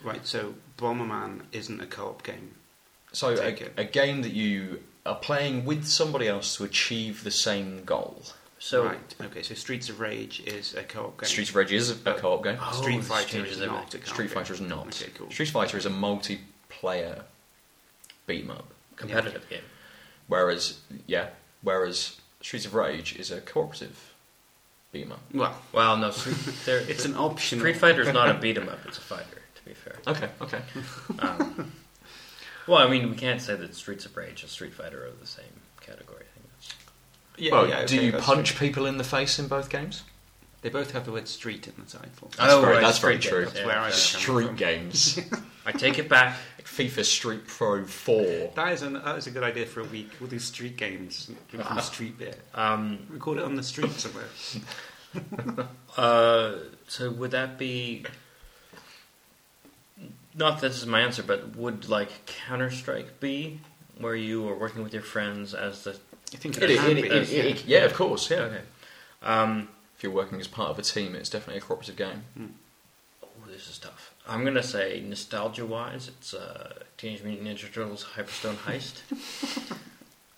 [0.03, 0.25] right?
[0.25, 2.55] So, Bomberman isn't a co-op game.
[3.11, 7.83] So a, a game that you are playing with somebody else to achieve the same
[7.83, 8.23] goal.
[8.63, 9.15] So right.
[9.21, 9.41] Okay.
[9.41, 11.27] So, Streets of Rage is a co-op game.
[11.27, 12.57] Streets of Rage is a, a co-op game.
[12.61, 13.75] Oh, Street Fighter changes is everything.
[13.75, 14.31] not a Street.
[14.31, 14.87] Fighter is not.
[14.87, 15.29] Okay, cool.
[15.31, 17.23] Street Fighter is a multiplayer
[18.25, 18.65] beat 'em up.
[18.95, 19.63] competitive game.
[20.27, 21.27] Whereas, yeah,
[21.61, 24.13] whereas Streets of Rage is a cooperative
[24.93, 25.21] beat 'em up.
[25.33, 26.11] Well, Well, no,
[26.63, 27.59] there, it's an option.
[27.59, 29.41] Street Fighter is not a beat 'em up; it's a fighter.
[29.55, 29.97] To be fair.
[30.07, 30.61] Okay, okay.
[31.19, 31.73] Um,
[32.65, 35.27] well, I mean, we can't say that Streets of Rage and Street Fighter are the
[35.27, 36.22] same category.
[37.33, 38.67] I think that's, Yeah, well, yeah, do you punch true.
[38.67, 40.03] people in the face in both games?
[40.61, 42.31] They both have the word street in the title.
[42.37, 43.41] That's Oh, very, right, that's very true.
[43.43, 43.85] games, That's where I yeah.
[43.87, 44.55] was coming Street from.
[44.55, 45.19] games.
[45.65, 46.37] I take it back.
[46.63, 48.53] FIFA Street Pro 4.
[48.55, 50.09] That is, an, that is a good idea for a week.
[50.19, 51.29] We'll do street games.
[51.49, 52.33] Drink some street beer.
[52.55, 54.25] Um, Record it on the street somewhere.
[55.97, 56.53] uh,
[56.87, 58.05] so would that be?
[60.35, 63.59] Not that this is my answer, but would like Counter Strike be
[63.99, 65.97] where you are working with your friends as the?
[66.33, 67.43] I think It, it, can it, be, it- yeah.
[67.43, 68.37] it- yeah, of course, yeah.
[68.37, 68.61] Okay.
[69.21, 72.23] Um, If you're working as part of a team, it's definitely a cooperative game.
[73.23, 74.13] oh, this is tough.
[74.27, 79.01] I'm gonna say nostalgia-wise, it's uh, Teenage Mutant Ninja Turtles Hyperstone Heist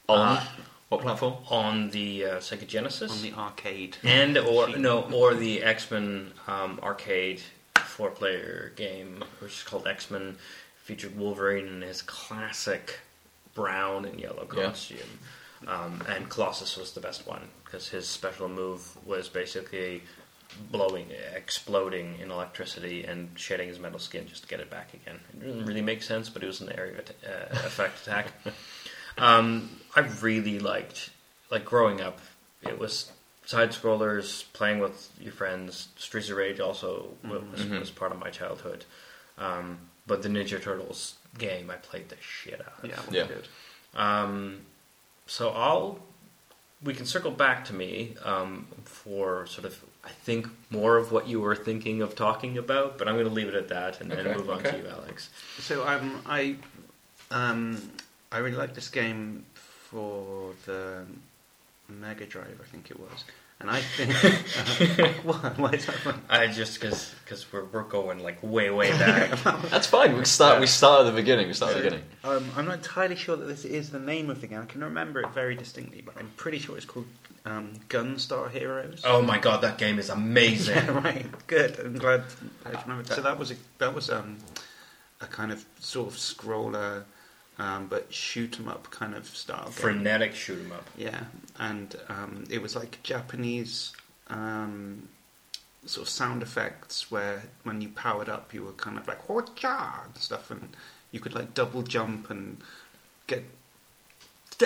[0.09, 0.43] On Uh,
[0.89, 1.35] what platform?
[1.49, 3.11] on the uh, Sega Genesis.
[3.11, 3.97] on the arcade.
[4.03, 7.41] and or no or the X Men um, arcade
[7.85, 10.37] four player game, which is called X Men,
[10.83, 12.99] featured Wolverine in his classic
[13.55, 14.73] brown and yellow Yeah.
[15.63, 15.69] Costume.
[15.69, 20.03] Um, and Colossus was the best one because his special move was basically
[20.71, 25.19] blowing, exploding in electricity and shedding his metal skin just to get it back again.
[25.33, 28.27] It didn't really make sense, but it was an area at- uh, effect attack.
[29.17, 31.09] Um, I really liked,
[31.49, 32.19] like growing up,
[32.61, 33.13] it was
[33.45, 35.87] side scrollers, playing with your friends.
[35.95, 37.79] Streets of Rage also wa- was, Mhm.
[37.79, 38.83] was part of my childhood.
[39.37, 42.89] Um, but the Ninja Turtles game, I played the shit out of.
[43.13, 43.37] Yeah, Yeah.
[43.93, 44.65] Um,
[45.27, 45.99] so I'll
[46.83, 51.27] we can circle back to me um, for sort of I think more of what
[51.27, 54.11] you were thinking of talking about, but I'm going to leave it at that and
[54.11, 54.71] then Okay, move on okay.
[54.71, 55.29] to you, Alex.
[55.59, 56.57] So um, I
[57.31, 57.81] um,
[58.31, 61.05] I really like this game for the
[61.87, 63.23] Mega Drive, I think it was,
[63.59, 66.21] and I think uh, what, why is that fun?
[66.29, 69.31] I just because we're we're going like way way back.
[69.69, 70.17] That's fine.
[70.17, 70.59] We start.
[70.59, 71.47] We start at the beginning.
[71.47, 72.05] We start at the beginning.
[72.23, 74.61] Um, I'm not entirely sure that this is the name of the game.
[74.61, 77.07] I can remember it very distinctly, but I'm pretty sure it's called
[77.45, 79.01] um, Gunstar Heroes.
[79.05, 80.75] oh my god, that game is amazing.
[80.85, 81.47] Yeah, right.
[81.47, 81.79] Good.
[81.79, 82.23] I'm glad
[82.65, 83.07] I remembered.
[83.07, 84.37] So that was a that was um,
[85.21, 87.03] a kind of sort of scroller,
[87.57, 89.63] um, but shoot 'em up kind of style.
[89.65, 89.71] game.
[89.73, 90.87] Frenetic shoot 'em up.
[90.97, 91.23] Yeah,
[91.59, 93.93] and um, it was like Japanese
[94.27, 95.07] um,
[95.85, 100.05] sort of sound effects where when you powered up, you were kind of like "Hocha"
[100.05, 100.75] and stuff, and
[101.11, 102.57] you could like double jump and
[103.27, 103.43] get.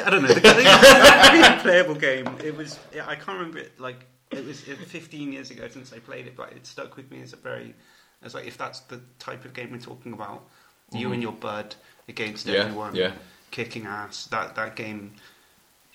[0.06, 0.28] I don't know.
[0.28, 0.42] The, the
[1.34, 2.28] really playable game.
[2.44, 2.80] It was.
[3.06, 3.80] I can't remember it.
[3.80, 7.10] Like it was uh, 15 years ago since I played it, but it stuck with
[7.12, 7.74] me as a very.
[8.22, 10.44] As like if that's the type of game we're talking about,
[10.92, 11.14] you Mhm.
[11.14, 11.74] and your bud
[12.10, 13.14] against Yeah, everyone yeah.
[13.52, 14.26] kicking ass.
[14.28, 15.14] That that game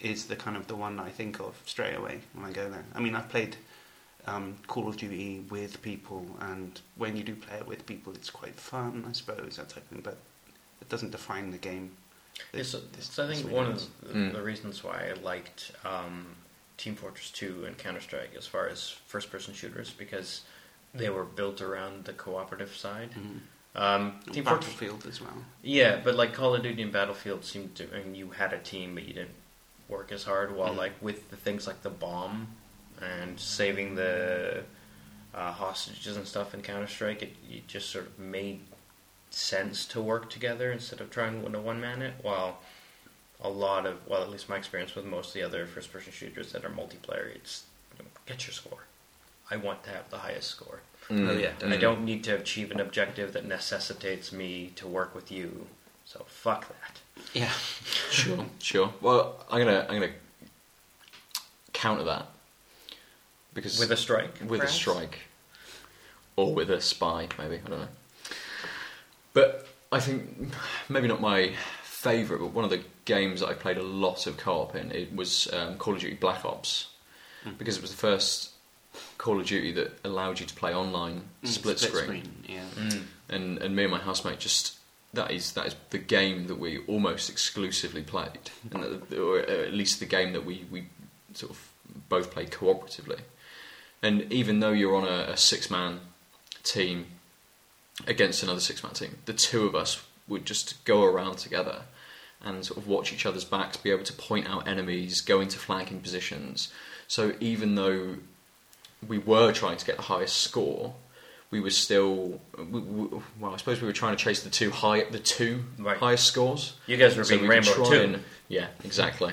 [0.01, 2.85] is the kind of the one I think of straight away when I go there.
[2.95, 3.57] I mean, I've played
[4.27, 8.31] um, Call of Duty with people, and when you do play it with people, it's
[8.31, 10.01] quite fun, I suppose, that type of thing.
[10.03, 10.17] But
[10.81, 11.91] it doesn't define the game.
[12.53, 14.33] It's, This- it's, I think one of the, Mm.
[14.33, 16.27] the reasons why I liked um,
[16.77, 20.43] Team Fortress 2 and Counter Strike as far as first person shooters because
[20.95, 23.11] they were built around the cooperative side.
[23.13, 23.41] Mhm.
[23.77, 25.35] Um, Team Fortress, Battlefield as well.
[25.63, 28.95] yeah, but like Call of Duty and Battlefield seemed to, and you had a team,
[28.95, 29.35] but you didn't
[29.89, 30.55] work as hard.
[30.55, 30.79] While Mm.
[30.79, 32.49] like with the things like the bomb
[33.03, 34.63] and saving the
[35.35, 38.61] uh, hostages and stuff in Counter Strike, it, it just sort of made
[39.31, 42.15] sense to work together instead of trying to one man it.
[42.23, 42.61] While
[43.41, 46.13] a lot of, well, at least my experience with most of the other first person
[46.13, 47.65] shooters that are multiplayer, it's
[47.99, 48.85] you know, get your score.
[49.51, 50.81] I want to have the highest score.
[51.11, 51.29] Mm.
[51.29, 55.31] Oh, yeah, I don't need to achieve an objective that necessitates me to work with
[55.31, 55.67] you.
[56.07, 57.01] So fuck that.
[57.35, 57.51] Yeah.
[58.11, 58.93] Sure, sure.
[59.01, 60.13] Well, I'm gonna I'm gonna
[61.73, 62.27] counter that
[63.55, 64.39] because With a strike?
[64.41, 64.71] with perhaps?
[64.73, 65.19] a strike
[66.37, 67.89] or with a spy, maybe I don't know.
[69.33, 70.53] But I think
[70.89, 71.53] maybe not my
[71.83, 75.15] favourite, but one of the games that I played a lot of co-op in it
[75.15, 76.89] was um, Call of Duty Black Ops
[77.45, 77.59] Mm.
[77.59, 78.53] because it was the first
[79.19, 82.45] Call of Duty that allowed you to play online Mm, split, screen.
[82.49, 82.65] Yeah.
[82.77, 83.03] Mm.
[83.29, 84.79] and and me and my housemate just
[85.13, 89.73] that is that is the game that we almost exclusively played, and that, or at
[89.73, 90.89] least the game that we we
[91.35, 91.69] sort of
[92.09, 93.21] both played cooperatively.
[94.03, 96.01] And even though you're on a, a six man
[96.63, 97.07] team
[98.07, 101.83] against another six man team, the two of us would just go around together
[102.43, 105.59] and sort of watch each other's backs, be able to point out enemies, go into
[105.59, 106.71] flanking positions.
[107.09, 108.17] So even though
[109.09, 110.95] we were trying to get the highest score,
[111.51, 113.55] we were still we, we, well.
[113.55, 115.97] I suppose we were trying to chase the two high the two Right.
[115.99, 116.75] highest scores.
[116.87, 118.01] You guys were So being we Rainbow too.
[118.01, 119.33] and- yeah, exactly.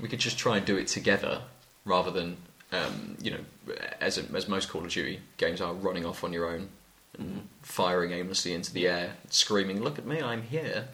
[0.00, 1.42] We could just try and do it together
[1.84, 2.36] rather than
[2.72, 3.40] um, you know
[4.00, 6.68] as as most Call of Duty games are running off on your own
[7.18, 10.88] and firing aimlessly into the air, screaming, "Look at me, I'm here."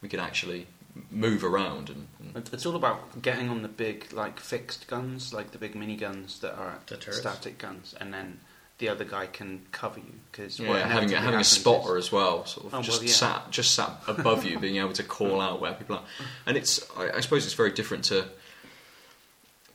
[0.00, 0.66] We could actually
[1.10, 5.50] move around and, and It's all about getting on the big, like fixed guns, like
[5.52, 8.40] the big mini guns that are The static guns, and then
[8.78, 12.46] the other guy can cover you because yeah, having a, having a spotter as well,
[12.46, 13.08] sort of Oh, well, just yeah.
[13.08, 16.04] sat just sat above you, being able to call out where people are,
[16.46, 18.26] and it's I, I suppose it's very different to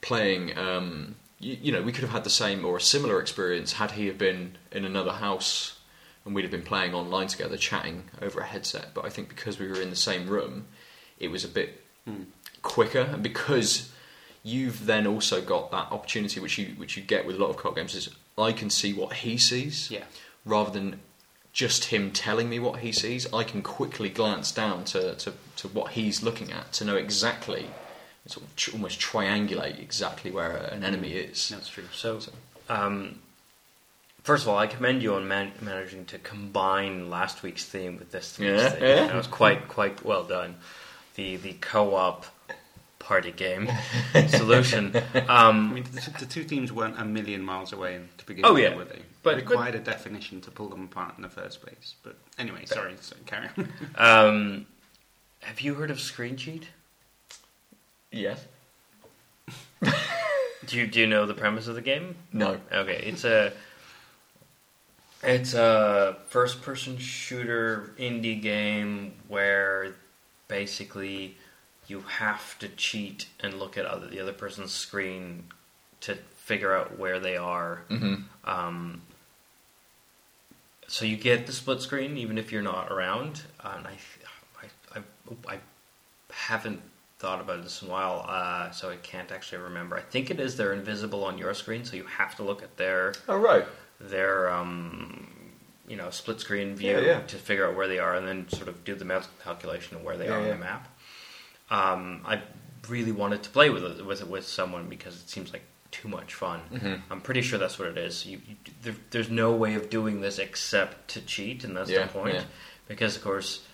[0.02, 0.58] playing.
[0.58, 3.92] Um, you, you know, we could have had the same or a similar experience had
[3.92, 5.78] he have been in another house
[6.26, 8.94] and we'd have been playing online together, chatting over a headset.
[8.94, 10.68] But I think because we were in the same room,
[11.24, 12.24] it was a bit Hmm.
[12.62, 13.90] quicker, and because
[14.44, 17.56] you've then also got that opportunity, which you which you get with a lot of
[17.58, 20.04] co-op games, is I can see what he sees Yeah,
[20.46, 21.00] rather than
[21.54, 25.68] just him telling me what he sees, I can quickly glance down to, to, to
[25.68, 27.68] what he's looking at to know exactly,
[28.26, 31.50] sort of tr- almost triangulate exactly where an enemy is.
[31.50, 31.84] that's true.
[31.94, 32.20] So,
[32.70, 33.20] um,
[34.24, 38.12] first of all, I commend you on man- managing to combine last week's theme with
[38.12, 38.82] this week's Yeah, theme.
[38.84, 39.08] yeah.
[39.08, 40.56] That was quite quite well done.
[41.16, 42.26] The the co-op
[43.00, 43.70] party game
[44.30, 44.96] solution.
[45.14, 48.54] I Um, mean, the, the two teams weren't a million miles away to begin Oh,
[48.54, 48.76] with, yeah.
[48.76, 49.02] were they?
[49.24, 51.96] But- it required a definition to pull them apart in the first place.
[52.04, 53.70] But anyway, sorry, so carry on.
[53.98, 54.66] um,
[55.42, 56.68] have you heard of Screen Cheat?
[58.12, 58.46] Yes.
[60.66, 62.16] Do you do you know the premise of the game?
[62.32, 62.58] No.
[62.72, 63.52] Okay, it's a
[65.22, 69.96] it's a first person shooter indie game where
[70.54, 71.36] basically
[71.88, 75.46] you have to cheat and look at other, the other person's screen
[76.02, 77.82] to figure out where they are.
[77.90, 79.02] hmm Um,
[80.88, 83.42] so you get the split screen even if you're not around.
[83.64, 83.96] And I,
[84.62, 85.58] I, I, I
[86.32, 86.82] haven't
[87.18, 89.98] thought about this in a while, uh, so I can't actually remember.
[89.98, 92.78] I think it is they're invisible on your screen, so you have to look at
[92.78, 93.66] their Oh right.
[94.00, 95.33] their um,
[95.88, 97.20] you know split screen view Yeah, yeah.
[97.22, 100.04] to figure out where they are, and then sort of do the mental calculation of
[100.04, 100.88] where they Yeah, are on the map.
[101.70, 102.42] Um, I
[102.90, 106.08] really wanted to play with it with it with someone because it seems like too
[106.08, 106.62] much fun.
[106.72, 107.02] Mhm.
[107.12, 108.26] I'm pretty sure that's what it is.
[108.26, 112.08] You, you, there, there's no way of doing this except to cheat, and that's the
[112.08, 112.46] point.
[112.88, 113.66] Because of course,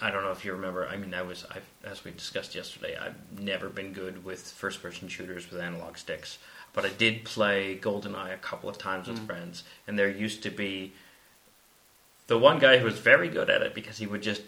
[0.00, 0.86] I don't know if you remember.
[0.86, 5.08] I mean, I was, I've, as we discussed yesterday, I've never been good with first-person
[5.08, 6.38] shooters with analog sticks.
[6.74, 9.26] But I did play GoldenEye a couple of times with Mm.
[9.26, 10.92] friends, and there used to be
[12.32, 14.40] the one guy who was very good at it because he would just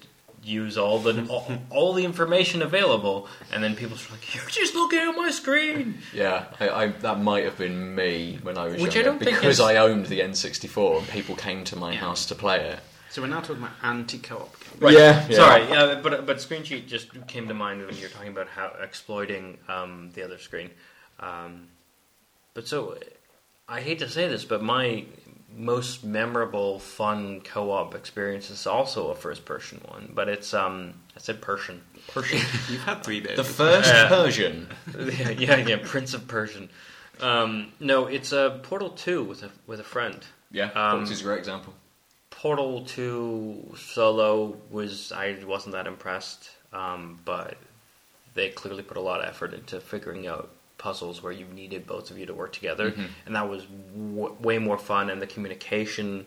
[0.43, 4.74] use all the all, all the information available, and then people were like, "You're just
[4.74, 8.80] looking at my screen." Yeah, I, I, that might have been me when I was
[8.80, 11.93] Which I younger don't because is- I owned the N64 and people came to my
[11.93, 11.99] Yeah.
[12.07, 12.78] house to play it.
[13.11, 14.80] so we're now talking about anti-co-op games.
[14.80, 14.95] Right.
[14.95, 15.37] Yeah, yeah.
[15.37, 18.72] Sorry, yeah, but but screen cheat just came to mind when you're talking about how
[18.82, 20.70] exploiting um, the other screen.
[21.20, 21.68] Um,
[22.55, 22.97] but so,
[23.68, 25.05] I hate to say this, but my
[25.57, 31.41] most memorable, fun co-op experience is also a first-person one, but it's um, I said
[31.41, 31.83] Persian.
[32.09, 32.39] Persian.
[32.71, 33.37] You've had three days.
[33.37, 34.09] the first Yeah.
[34.09, 34.69] Persian.
[34.99, 36.69] yeah, yeah, yeah, Prince of Persian.
[37.21, 40.19] Um, no, it's a Portal Two with a with a friend.
[40.51, 41.75] Yeah, Um, Portal is a great example.
[42.31, 47.57] Portal Two solo was I wasn't that impressed, um, but
[48.35, 50.51] they clearly put a lot of effort into figuring out
[50.85, 53.09] puzzles where you needed both of you to work together, Mhm.
[53.24, 55.09] and that was w- way more fun.
[55.09, 56.26] And the communication,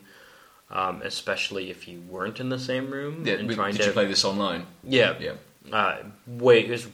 [0.72, 3.88] um, especially if you weren't in the same room, Yeah, and but trying did to
[3.90, 4.66] you play this online?
[4.84, 5.34] yeah, Yeah.
[5.72, 6.88] uh, way it was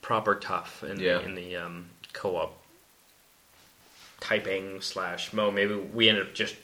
[0.00, 1.18] proper tough in Yeah.
[1.18, 2.52] the, in the um, co-op
[4.20, 5.50] typing slash mo.
[5.50, 6.54] Maybe we ended up just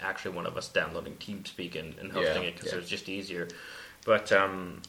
[0.00, 2.78] actually one of us downloading TeamSpeak and, and hosting Yeah, it because yeah.
[2.78, 3.46] it was just easier.
[4.06, 4.80] But um,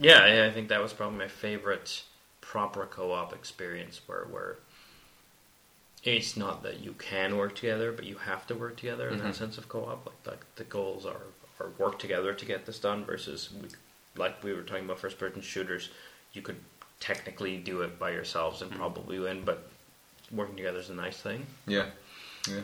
[0.00, 2.02] yeah, I think that was probably my favorite
[2.48, 4.56] proper co-op experience where where
[6.02, 9.22] it's not that you can work together, but you have to work together in Mhm.
[9.24, 10.06] that sense of co-op.
[10.06, 11.20] Like, like the goals are,
[11.60, 13.68] are work together to get this done versus we,
[14.16, 15.90] like we were talking about first-person shooters.
[16.32, 16.60] You could
[17.00, 18.76] technically do it by yourselves and Mhm.
[18.78, 19.68] probably win, but
[20.30, 21.46] working together is a nice thing.
[21.66, 21.90] Yeah.
[22.48, 22.62] Yeah.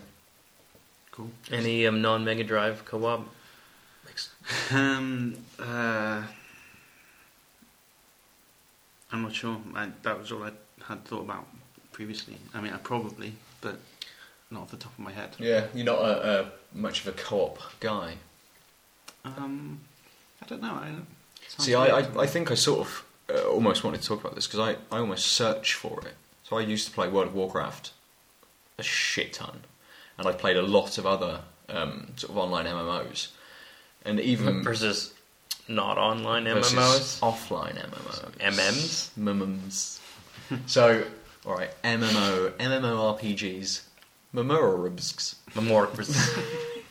[1.10, 1.30] cool.
[1.50, 3.28] Any um, non-Mega Drive co-op?
[4.70, 6.22] Um, uh,
[9.14, 9.56] I'm not sure.
[9.76, 10.50] I, that was all I
[10.88, 11.46] had thought about
[11.92, 12.36] previously.
[12.52, 13.78] I mean, I probably, but
[14.50, 15.30] not off the top of my head.
[15.38, 18.14] Yeah, you're not a, a much of a co-op guy.
[19.24, 19.78] Um,
[20.42, 20.72] I don't know.
[20.72, 20.90] I
[21.46, 24.48] See, I, I, I think I sort of uh, almost wanted to talk about this
[24.48, 26.14] because I, I almost search for it.
[26.42, 27.92] So I used to play World of Warcraft
[28.78, 29.60] a shit ton,
[30.18, 33.28] and I played a lot of other um, sort of online MMOs,
[34.04, 35.13] and even versus
[35.68, 37.20] not online versus MMOs?
[37.20, 39.10] offline MMOs, MMs?
[39.18, 39.98] MMs.
[40.66, 41.04] so,
[41.46, 43.82] all right, MMO, MMORPGs.
[44.34, 45.36] Memorks.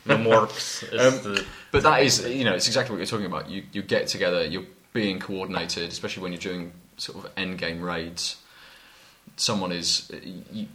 [0.06, 3.50] Memorks is Um, But that is, you know, it's exactly what you're talking about.
[3.50, 7.82] You you get together, you're being coordinated, especially when you're doing sort of end game
[7.82, 8.38] raids.
[9.36, 10.12] Someone is,
[10.52, 10.68] you,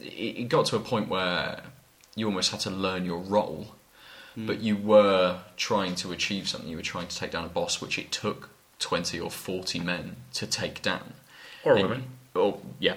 [0.00, 1.62] it got to a point where
[2.16, 3.74] you almost had to learn your role,
[4.36, 4.46] Mm.
[4.46, 6.68] but you were trying to achieve something.
[6.70, 10.16] You were trying to take down a boss, which it took twenty or forty men
[10.34, 11.14] to take down,
[11.64, 12.04] or And- women.
[12.34, 12.96] or yeah,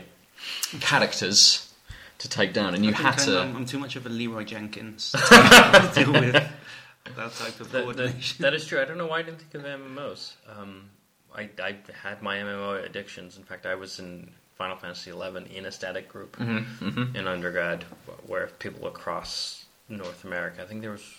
[0.79, 1.73] characters
[2.19, 3.39] to take down, and you had to.
[3.41, 7.71] I'm, I'm too much of a Leroy Jenkins to deal with that type of That,
[7.71, 8.41] that, coordination.
[8.43, 8.81] that is true.
[8.81, 10.33] I don't know why I didn't think of MMOs.
[10.57, 10.89] Um,
[11.35, 13.37] I, I had my MMO addictions.
[13.37, 17.15] In fact, I was in Final Fantasy XI in a static group Mhm, mhm.
[17.15, 17.83] in undergrad
[18.27, 19.62] where people across
[19.97, 20.61] North America.
[20.61, 21.13] I think there was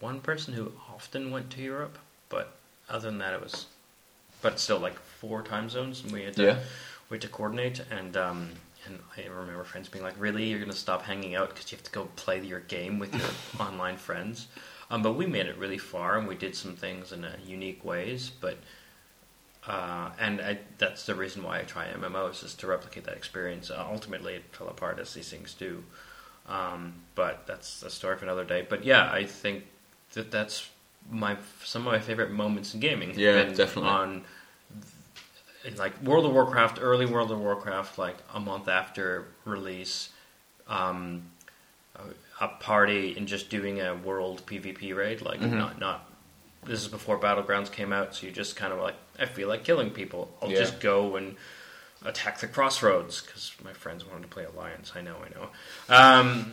[0.00, 1.98] one person who often went to Europe,
[2.28, 2.54] but
[2.88, 3.66] other than that, it was.
[4.42, 6.58] But still, like four time zones, and we had to Yeah.
[7.10, 7.80] we had to coordinate.
[7.90, 8.50] And um,
[8.86, 11.76] and I remember friends being like, "Really, you're going to stop hanging out because you
[11.76, 13.28] have to go play your game with your
[13.66, 14.46] online friends?"
[14.90, 17.84] Um, but we made it really far, and we did some things in uh, unique
[17.84, 18.30] ways.
[18.40, 18.56] But
[19.68, 23.70] uh, and I, that's the reason why I try MMOs is to replicate that experience.
[23.70, 25.84] Uh, ultimately, it fell apart as these things do.
[26.48, 28.66] Um, but that's a story for another day.
[28.68, 29.64] But yeah, I think
[30.14, 30.68] that that's
[31.10, 33.18] my some of my favorite moments in gaming.
[33.18, 33.90] Yeah, definitely.
[33.90, 34.24] On
[35.76, 40.08] like World of Warcraft, early World of Warcraft, like a month after release,
[40.66, 41.22] um,
[41.96, 45.22] a, a party and just doing a world PvP raid.
[45.22, 45.52] Like Mhm.
[45.58, 46.06] not not.
[46.64, 49.64] This is before Battlegrounds came out, so you just kind of like I feel like
[49.64, 50.34] killing people.
[50.42, 50.58] I'll Yeah.
[50.58, 51.36] just go and
[52.04, 54.92] attack the crossroads because my friends wanted to play Alliance.
[54.94, 55.48] I know, I know.
[55.88, 56.52] Um,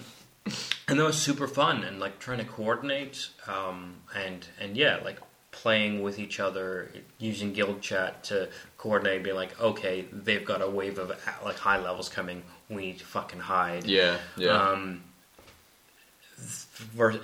[0.88, 5.20] and that was super fun and like trying to coordinate um, and and yeah, like
[5.52, 10.70] playing with each other, using guild chat to coordinate, being like, okay, they've got a
[10.70, 11.10] wave of
[11.44, 12.44] like high levels coming.
[12.70, 13.86] We need to fucking hide.
[13.86, 14.50] Yeah, yeah.
[14.52, 15.04] Um,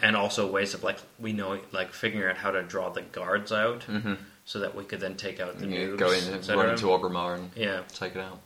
[0.02, 3.52] and also ways of like we know like figuring out how to draw the guards
[3.52, 4.14] out hmm
[4.46, 5.98] so that we could then take out the Yeah, noobs.
[5.98, 7.82] go in and run into Orgrimmar and Yeah.
[7.94, 8.40] take it out.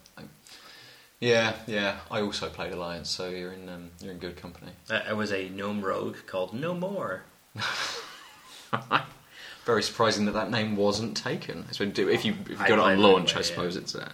[1.19, 1.97] Yeah, yeah.
[2.11, 4.71] I also played Alliance, so you're in um, you're in good company.
[4.89, 7.23] I I was a gnome rogue called No More.
[9.65, 11.65] Very surprising that that name wasn't taken.
[11.69, 13.81] It's been if you if you got it on launch, anyway, I suppose yeah.
[13.81, 14.09] it's uh,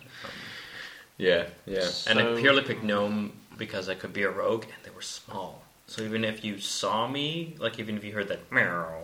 [1.17, 1.89] yeah, yeah.
[2.07, 5.61] And I purely picked gnome because I could be a rogue and they were small.
[5.87, 9.03] So even if you saw me, like even if you heard that meow,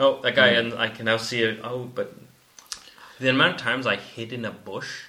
[0.00, 0.58] oh that guy, Mm.
[0.58, 1.60] and I can now see it.
[1.62, 2.14] Oh, but
[3.20, 5.04] the amount of times I hid in a bush,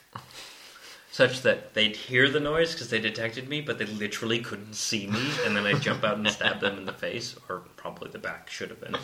[1.12, 5.08] such that they'd hear the noise because they detected me, but they literally couldn't see
[5.08, 8.20] me, and then I'd jump out and stab them in the face, or probably the
[8.20, 8.96] back should have been.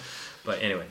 [0.44, 0.86] But anyway,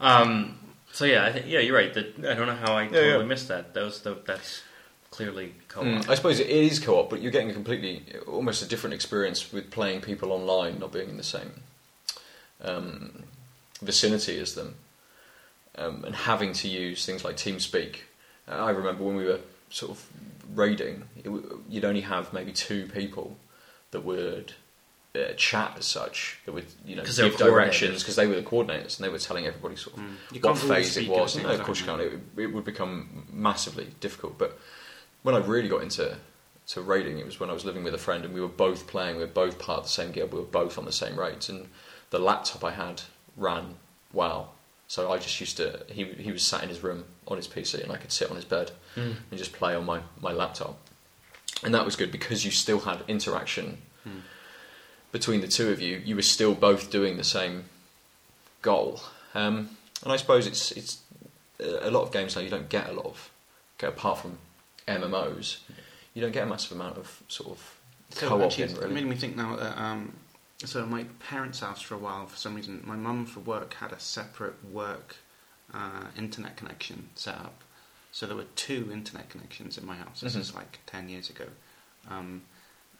[0.00, 0.58] um,
[0.92, 1.94] so yeah, I think yeah, you're right.
[1.94, 3.22] That I don't know how I totally yeah.
[3.22, 3.72] missed that.
[3.74, 4.62] That was the that's
[5.10, 5.86] clearly co-op.
[5.86, 9.52] Mm, I suppose it is co-op, but you're getting a completely, almost a different experience
[9.52, 11.52] with playing people online, not being in the same
[12.62, 13.24] um,
[13.82, 14.76] vicinity as them,
[15.76, 17.96] um, and having to use things like TeamSpeak.
[18.48, 20.06] Uh, I remember when we were sort of
[20.54, 23.36] raiding, w- you'd only have maybe two people
[23.90, 24.52] that would
[25.14, 28.96] uh, chat as such, that would you know give directions because they were the coordinators
[28.98, 30.14] and they were telling everybody sort of Mm.
[30.42, 31.32] What phase it was.
[31.34, 32.00] same No, of course you can't.
[32.00, 34.38] It, it would become massively difficult.
[34.38, 34.58] But
[35.22, 36.16] when I really got into
[36.68, 38.86] to raiding, it was when I was living with a friend and we were both
[38.86, 39.16] playing.
[39.16, 40.32] We were both part of the same guild.
[40.32, 41.68] We were both on the same raids, and
[42.10, 43.02] the laptop I had
[43.36, 43.76] ran
[44.12, 44.52] well.
[44.88, 45.84] So I just used to.
[45.88, 48.36] He he was sat in his room on his PC, and I could sit on
[48.36, 49.16] his bed Mm.
[49.30, 50.76] and just play on my my laptop,
[51.64, 54.18] and that was good because you still had interaction Hmm.
[55.12, 55.96] between the two of you.
[56.04, 57.64] You were still both doing the same
[58.60, 59.00] goal,
[59.34, 60.98] um, and I suppose it's it's
[61.60, 63.30] a lot of games now you don't get a lot of
[63.78, 64.38] get apart from
[64.86, 65.58] MMOs.
[66.14, 67.74] You don't get a massive amount of sort of
[68.10, 68.88] So co-op really.
[68.92, 70.12] made me think now that um,
[70.66, 73.92] so my parents' house for a while, for some reason, my mum for work had
[73.92, 75.16] a separate work
[75.74, 77.62] uh, internet connection set up.
[78.12, 80.20] So there were two internet connections in my house.
[80.20, 80.40] This Mhm.
[80.40, 81.46] is like ten years ago,
[82.08, 82.42] um,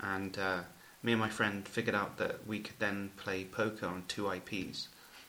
[0.00, 0.62] and uh,
[1.02, 4.88] me and my friend figured out that we could then play poker on two IPs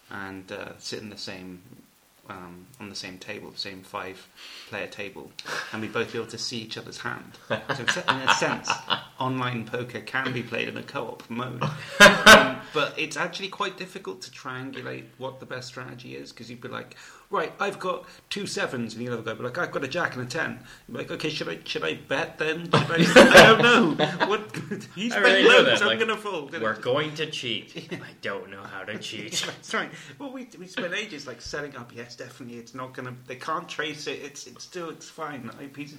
[0.09, 1.82] and uh, sit in the same.
[2.29, 5.29] Um, on the same table, the same five-player table,
[5.73, 7.37] and we'd both be able to see each other's hand.
[7.49, 8.71] So, in a sense,
[9.19, 11.61] online poker can be played in a co-op mode,
[11.99, 16.61] um, but it's actually quite difficult to triangulate what the best strategy is because you'd
[16.61, 16.95] be like,
[17.33, 19.87] right, I've got two sevens, and the other guy would be like, I've got a
[19.87, 20.59] jack and a ten.
[20.87, 22.65] You'd be like, okay, should I should I bet then?
[22.65, 22.95] Should I?
[23.15, 23.61] I don't
[23.97, 24.05] know.
[24.27, 24.55] What
[24.95, 26.53] he's I betting really know loads, that, I'm like, gonna fold.
[26.53, 27.89] We're going to cheat.
[27.91, 29.43] I don't know how to cheat.
[29.45, 29.89] That's right.
[30.19, 31.91] Well, we we spent ages like setting up.
[31.93, 33.15] Yes, definitely, it's not gonna.
[33.27, 34.19] They can't trace it.
[34.23, 35.49] It's it's still it's fine.
[35.61, 35.95] IPs.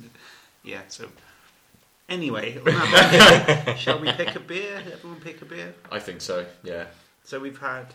[0.62, 0.82] Yeah.
[0.88, 1.08] So
[2.08, 4.82] anyway, on that note, shall we pick a beer?
[4.92, 5.74] Everyone pick a beer.
[5.90, 6.46] I think so.
[6.62, 6.86] Yeah.
[7.24, 7.94] So we've had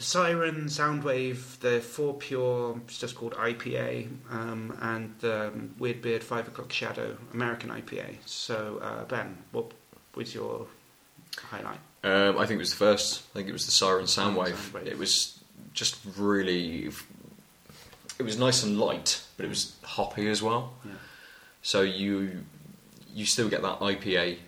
[0.00, 6.72] Siren, Soundwave, the FourPure, it's just called IPA, um, and um, Weird Beard Five O'clock
[6.72, 8.16] Shadow, American IPA.
[8.24, 9.72] So uh, Ben, what
[10.14, 10.66] was your
[11.36, 11.78] highlight?
[12.02, 13.24] Um, I think it was the first.
[13.32, 14.54] I think it was the Siren Soundwave.
[14.54, 14.86] Soundwave.
[14.86, 15.38] It was
[15.74, 16.90] just really.
[18.18, 20.72] It was nice and light, but it was hoppy as well.
[20.82, 20.92] Yeah.
[21.60, 22.44] So you
[23.12, 24.38] you still get that IPA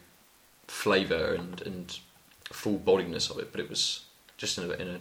[0.66, 1.98] flavour and and
[2.44, 4.06] full bodiness of it, but it was
[4.38, 5.00] just in a, in a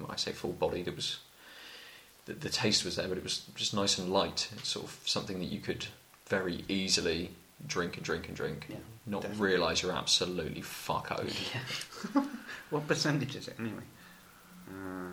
[0.00, 0.88] well, I say full bodied.
[0.88, 1.18] It was
[2.26, 4.48] the, the taste was there, but it was just nice and light.
[4.56, 5.86] It's sort of something that you could
[6.26, 7.30] very easily
[7.66, 8.76] drink and drink and drink, Yeah,
[9.06, 9.46] not definitely.
[9.46, 11.32] realise you're absolutely fuckoed.
[12.70, 13.82] What percentage is it anyway?
[14.68, 15.10] Uh,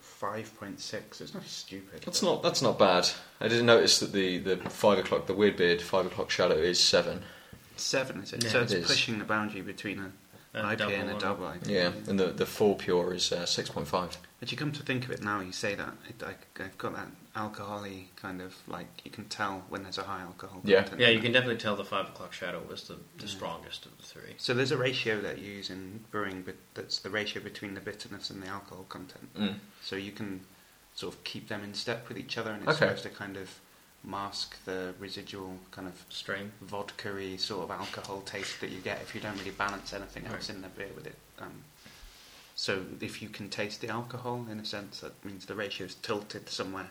[0.00, 1.20] Five point six.
[1.20, 2.00] It's not stupid.
[2.02, 3.08] That's not that's not bad.
[3.40, 6.80] I didn't notice that the, the five o'clock the weird beard five o'clock shadow is
[6.82, 7.22] seven.
[7.76, 8.22] seven.
[8.22, 8.44] Is it?
[8.44, 10.10] Yeah, so it it's pushing the boundary between A
[10.64, 11.68] IPA double and a and- double IPA.
[11.68, 14.16] Yeah, and the the FourPure is uh, six point five.
[14.40, 16.94] But you come to think of it now, you say that it, I, I've got
[16.94, 20.60] that alcohol-y kind of like you can tell when there's a high alcohol.
[20.62, 20.80] Yeah.
[20.82, 23.26] content Yeah, you can definitely tell the five o'clock shadow was the, the Yeah.
[23.28, 24.34] strongest of the three.
[24.36, 27.80] So there's a ratio that you use in brewing, but that's the ratio between the
[27.80, 29.34] bitterness and the alcohol content.
[29.38, 29.54] Mm.
[29.82, 30.40] So you can
[30.94, 32.86] sort of keep them in step with each other, and it's Okay.
[32.86, 33.58] supposed to kind of
[34.06, 36.52] mask the residual kind of Strain.
[36.62, 40.48] vodka-y sort of alcohol taste that you get if you don't really balance anything else
[40.48, 41.16] in the beer with it.
[41.40, 41.64] Um,
[42.54, 45.94] so if you can taste the alcohol, in a sense, that means the ratio is
[45.96, 46.88] tilted somewhere.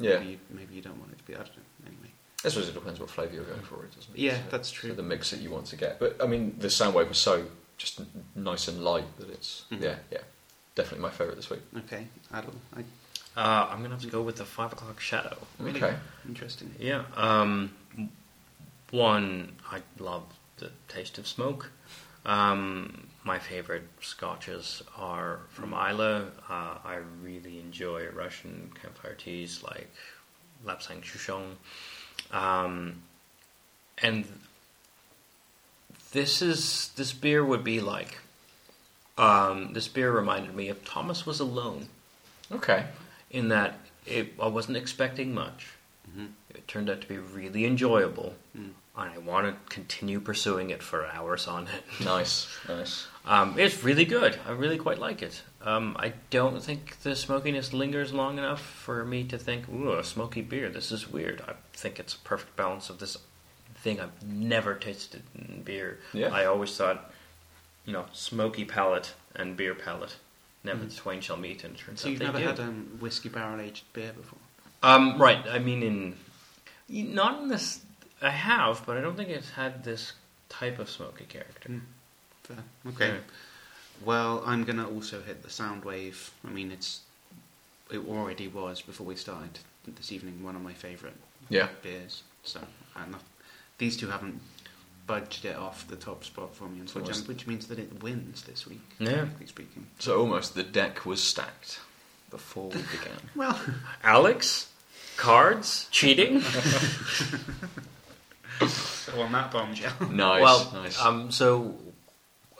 [0.00, 1.34] Yeah, Maybe you, maybe you don't want it to be.
[1.34, 1.62] I don't know.
[1.86, 2.10] Anyway.
[2.44, 4.18] I suppose it depends what flavour you're going for, doesn't it?
[4.18, 4.90] Yeah, So- that's true.
[4.90, 7.46] so the mix that you want to get, but I mean the Soundwave was so
[7.78, 8.00] just
[8.34, 9.82] nice and light that it's Mhm.
[9.82, 10.20] yeah yeah
[10.74, 11.60] definitely my favourite this week.
[11.78, 12.54] Okay, Adel.
[12.76, 12.84] I,
[13.36, 15.36] Uh, I'm gonna have to go with the five o'clock shadow.
[15.58, 15.96] really Okay.
[16.26, 16.74] interesting.
[16.78, 17.04] Yeah.
[17.16, 17.74] Um,
[18.90, 20.22] one, I love
[20.58, 21.70] the taste of smoke.
[22.24, 26.24] Um, my favorite scotches are from Islay.
[26.48, 29.90] Uh, I really enjoy Russian campfire teas like
[30.64, 31.56] Lapsang Souchong.
[32.32, 33.02] Um,
[33.98, 34.24] and
[36.12, 38.18] this is this beer would be like
[39.18, 41.88] um, this beer reminded me of Thomas Was Alone
[42.52, 42.86] Okay,
[43.36, 45.68] in that it, I wasn't expecting much.
[46.10, 46.28] Mhm.
[46.50, 48.70] It turned out to be really enjoyable, Mm.
[48.96, 51.82] and I want to continue pursuing it for hours on it.
[52.04, 53.06] nice, nice.
[53.24, 54.38] Um, it's really good.
[54.46, 55.42] I really quite like it.
[55.60, 60.04] Um, I don't think the smokiness lingers long enough for me to think, "Ooh, a
[60.04, 60.70] smoky beer.
[60.70, 63.16] This is weird." I think it's a perfect balance of this
[63.74, 65.98] thing I've never tasted in beer.
[66.12, 66.28] Yeah.
[66.32, 67.12] I always thought,
[67.84, 70.16] you know, smoky palate and beer palate.
[70.66, 70.90] Never Mhm.
[70.90, 72.44] the twain shall meet, and turns So out you've never do.
[72.44, 74.38] had um, whiskey barrel aged beer before?
[74.82, 75.44] Um, right.
[75.46, 76.16] I mean, in
[76.88, 77.80] Not in this.
[78.20, 80.12] I have, but I don't think it's had this
[80.48, 81.68] type of smoky character.
[81.68, 81.80] Mm.
[82.44, 82.64] Fair.
[82.88, 83.08] Okay.
[83.14, 83.20] Yeah.
[84.04, 86.30] Well, I'm gonna also hit the Soundwave.
[86.44, 87.00] I mean, it's
[87.90, 90.42] it already was before we started this evening.
[90.42, 91.16] One of my favourite
[91.48, 91.68] Yeah.
[91.82, 92.22] beers.
[92.42, 92.60] So,
[92.96, 93.18] and uh,
[93.78, 94.40] these two haven't
[95.06, 97.28] budged it off the top spot for me, unfortunately, Almost.
[97.28, 98.80] which means that it wins this week.
[98.98, 99.10] Yeah.
[99.10, 99.86] technically speaking.
[99.98, 101.80] So almost the deck was stacked
[102.30, 103.16] before we began.
[103.36, 103.58] Well,
[104.02, 104.70] Alex,
[105.16, 106.40] cards, cheating.
[108.66, 109.92] so on that bombshell.
[110.10, 111.00] nice, well, nice.
[111.00, 111.74] um, so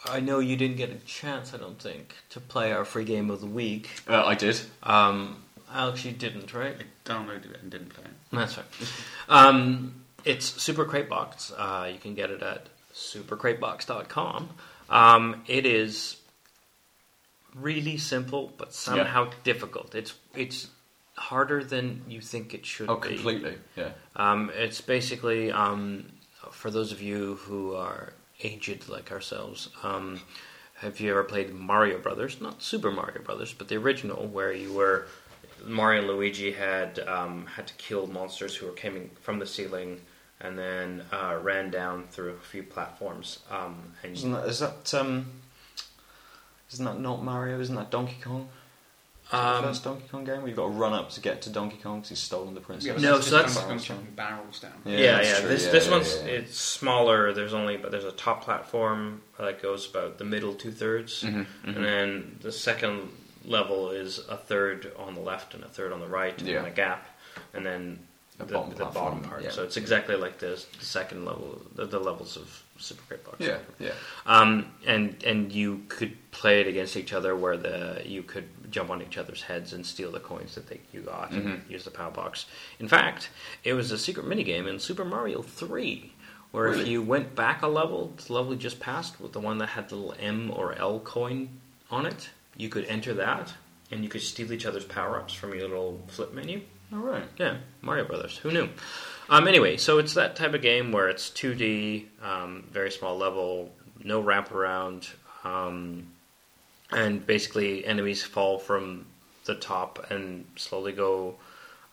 [0.07, 1.55] I know you didn't get a chance.
[1.55, 3.89] I don't think to play our free game of the week.
[4.09, 4.61] uh, I did.
[4.83, 5.43] Um,
[5.73, 6.77] Alex, you didn't, right?
[6.79, 8.11] I downloaded it and didn't play it.
[8.33, 8.67] That's right.
[9.29, 9.95] Um,
[10.27, 11.53] it's Super Crate Box.
[11.57, 14.51] Uh, you can get it at supercratebox.com.
[14.91, 16.17] Um, it is
[17.55, 19.95] really simple, but somehow difficult.
[19.95, 20.69] It's it's
[21.17, 23.15] harder than you think it should Oh, be.
[23.15, 23.55] completely.
[23.75, 23.91] Yeah.
[24.15, 26.13] Um, it's basically um,
[26.51, 28.13] for those of you who are
[28.43, 29.71] aged like ourselves.
[29.83, 30.21] Um,
[30.81, 32.39] have you ever played Mario Brothers?
[32.39, 35.07] Not Super Mario Brothers, but the original, where you were
[35.65, 40.03] Mario and Luigi had um, had to kill monsters who were coming from the ceiling,
[40.41, 43.41] and then uh, ran down through a few platforms.
[43.51, 45.27] Um, and Isn't that, is that um,
[46.73, 47.61] isn't that not Mario?
[47.61, 48.49] Isn't that Donkey Kong?
[49.33, 51.51] Um, the first Donkey Kong game where you've got to run up to get to
[51.51, 53.01] Donkey Kong because he's stolen the princess.
[53.03, 54.71] No, so that's- comes from barrels down.
[54.85, 55.41] Yeah, Yeah, yeah.
[55.41, 56.31] This Yeah, this yeah, one's yeah, yeah.
[56.33, 57.33] it's smaller.
[57.33, 61.47] There's only but there's a top platform that goes about the middle two thirds, Mhm,
[61.65, 61.77] mhm.
[61.77, 63.11] and then the second
[63.45, 66.65] level is a third on the left and a third on the right, and then
[66.65, 67.07] a gap,
[67.53, 67.99] and then
[68.39, 69.43] The the, bottom the bottom part.
[69.43, 69.51] yeah.
[69.51, 73.37] So it's exactly like the, the second level, the, the levels of Super Crate Box.
[73.41, 73.93] Yeah, yeah.
[74.27, 78.91] Um, and and you could play it against each other, where the you could jump
[78.91, 81.71] on each other's heads and steal the coins that they, you got and Mhm.
[81.71, 82.45] use the power box.
[82.79, 83.31] In fact,
[83.65, 86.13] it was a secret minigame in Super Mario Three,
[86.51, 89.57] where if you went back a level, the level you just passed, with the one
[89.59, 91.49] that had the little M or L coin
[91.91, 93.55] on it, you could enter that,
[93.91, 96.61] and you could steal each other's power ups from your little flip menu.
[96.93, 97.25] All right.
[97.39, 98.39] Yeah, Mario Brothers.
[98.39, 98.69] Who knew?
[99.29, 103.73] Um, anyway, so it's that type of game where it's 2D, um, very small level,
[104.05, 105.11] no wraparound,
[105.45, 106.07] um,
[106.93, 109.07] and basically enemies fall from
[109.47, 111.35] the top and slowly go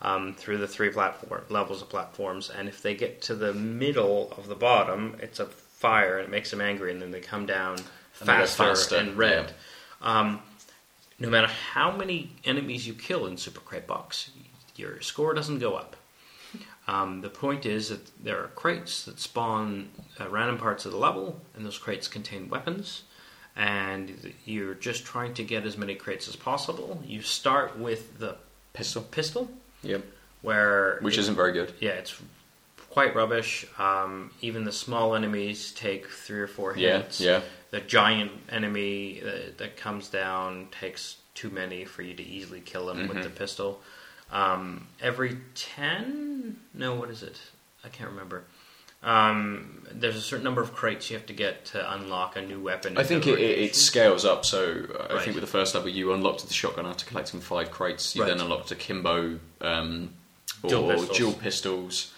[0.01, 2.51] um, through the three platform levels of platforms.
[2.51, 6.31] And if they get to the middle of the bottom, it's a fire and it
[6.31, 7.77] makes them angry, and then they come down
[8.11, 9.53] faster, faster, and red.
[10.01, 10.39] Um,
[11.19, 14.29] no matter how many enemies you kill in Super Crate Box,
[14.75, 15.95] your score doesn't go up.
[16.87, 20.97] Um, the point is that there are crates that spawn at random parts of the
[20.97, 23.03] level, and those crates contain weapons.
[23.55, 27.01] And you're just trying to get as many crates as possible.
[27.05, 28.35] You start with the
[28.73, 29.03] Pistol.
[29.03, 29.51] pistol,
[29.83, 30.03] Yep.
[30.41, 31.73] where Which isn't very good.
[31.79, 32.15] yeah, it's
[32.89, 33.65] quite rubbish.
[33.77, 37.21] Um, even the small enemies take three or four hits.
[37.21, 37.31] yeah.
[37.37, 37.41] Yeah.
[37.69, 42.87] The giant enemy that, that comes down takes too many for you to easily kill
[42.87, 43.23] them with Mhm.
[43.23, 43.81] the pistol.
[44.33, 46.57] Um, every ten?
[46.73, 47.39] No, what is it?
[47.85, 48.43] I can't remember.
[49.03, 52.59] Um, there's a certain number of crates you have to get to unlock a new
[52.61, 52.97] weapon.
[52.97, 54.45] I think it, it, scales up.
[54.45, 55.23] So uh, I Right.
[55.23, 58.15] think with the first level, you unlocked the shotgun after collecting five crates.
[58.15, 58.29] You Right.
[58.29, 60.13] then unlocked a Kimbo um,
[60.63, 61.17] or Dual pistols.
[61.17, 62.13] dual pistols.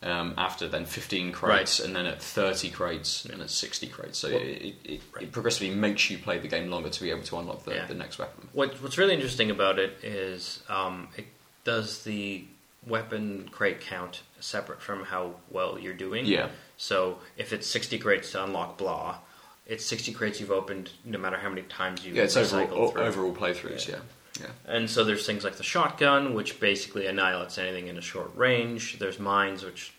[0.00, 1.86] Um, after then 15 crates, Right.
[1.88, 4.16] and then at 30 crates, and at 60 crates.
[4.18, 7.24] So Well- it, it, it progressively makes you play the game longer to be able
[7.24, 7.86] to unlock the, Yeah.
[7.86, 8.48] the next weapon.
[8.52, 11.26] What, what's really interesting about it is um, it
[11.68, 12.42] does the
[12.86, 16.24] weapon crate count separate from how well you're doing.
[16.24, 16.48] Yeah.
[16.78, 19.18] So if it's 60 crates to unlock blah,
[19.66, 23.02] it's 60 crates you've opened no matter how many times you Yeah, it's overall, through.
[23.02, 23.96] overall playthroughs, yeah.
[24.40, 24.46] yeah.
[24.64, 28.98] And so there's things like the shotgun, which basically annihilates anything in a short range.
[28.98, 29.92] There's mines, which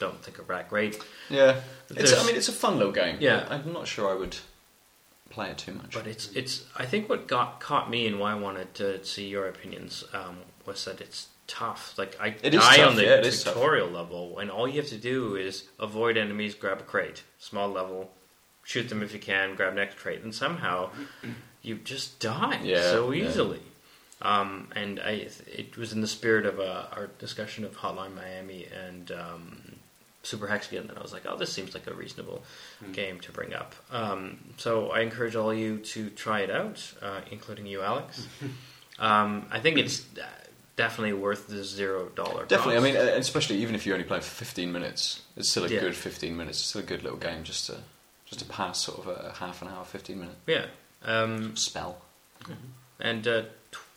[0.00, 1.00] don't think are that great.
[1.30, 1.60] Yeah.
[1.90, 3.18] It's, I mean, it's a fun little game.
[3.20, 3.46] Yeah.
[3.48, 4.36] I'm not sure I would
[5.32, 5.94] play it too much.
[5.94, 6.64] But it's it's.
[6.76, 10.38] I think what got caught me and why I wanted to see your opinions um,
[10.66, 11.94] was that it's tough.
[11.98, 13.54] Like I It die tough, on the yeah, it is tough.
[13.54, 17.68] tutorial level, and all you have to do is avoid enemies, grab a crate, small
[17.68, 18.10] level,
[18.64, 20.90] shoot them if you can, grab next crate, and somehow
[21.62, 23.28] you just die Yeah, so yeah.
[23.28, 23.60] easily.
[24.20, 28.66] Um, and I, it was in the spirit of uh, our discussion of Hotline Miami
[28.86, 29.72] and um,
[30.22, 32.44] Super Hexagon that I was like, oh, this seems like a reasonable
[32.92, 33.74] game to bring up.
[33.90, 38.28] Um, so I encourage all you to try it out, uh, including you, Alex.
[39.00, 40.24] um, I think it's uh,
[40.76, 42.44] definitely worth the zero dollar.
[42.46, 42.76] Definitely.
[42.76, 45.80] I mean, especially even if you only play for 15 minutes, it's still a Yeah.
[45.80, 46.58] good 15 minutes.
[46.58, 47.78] It's still a good little game just to
[48.26, 50.66] just to pass sort of a half an hour, 15 minute yeah.
[51.04, 52.00] Um, spell.
[52.98, 53.42] and uh,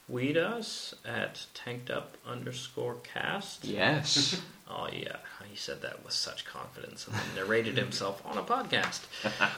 [0.07, 3.64] tweet us at tanked up underscore cast.
[3.65, 4.41] Yes.
[4.67, 5.17] Oh yeah,
[5.47, 9.01] he said that with such confidence and then narrated himself on a podcast.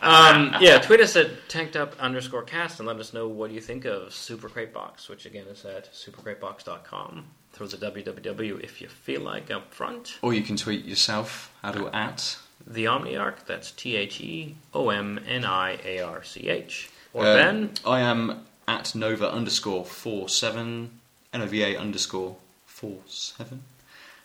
[0.02, 3.62] Um, yeah, tweet us at tanked up underscore cast and let us know what you
[3.62, 7.26] think of Super Crate Box, which again is at supercratebox.com.
[7.54, 10.20] Throw the www if you feel like up front.
[10.22, 11.52] or you can tweet yourself.
[11.64, 12.38] How to at.
[12.66, 16.90] The Omniarch, that's T H E O M N I A R C H.
[17.14, 21.00] Or Um, Ben, I am at Nova underscore four seven
[21.34, 22.36] N O V A underscore
[22.66, 23.64] four seven,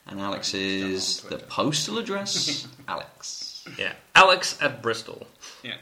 [0.06, 2.66] and Alex is the postal address.
[2.88, 3.64] Alex.
[3.78, 5.26] yeah, Alex at Bristol.
[5.62, 5.76] Yeah.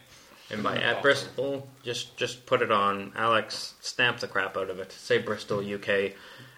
[0.53, 4.81] And by at Bristol, just just put it on Alex, stamp the crap out of
[4.81, 6.13] it, say Bristol, UK,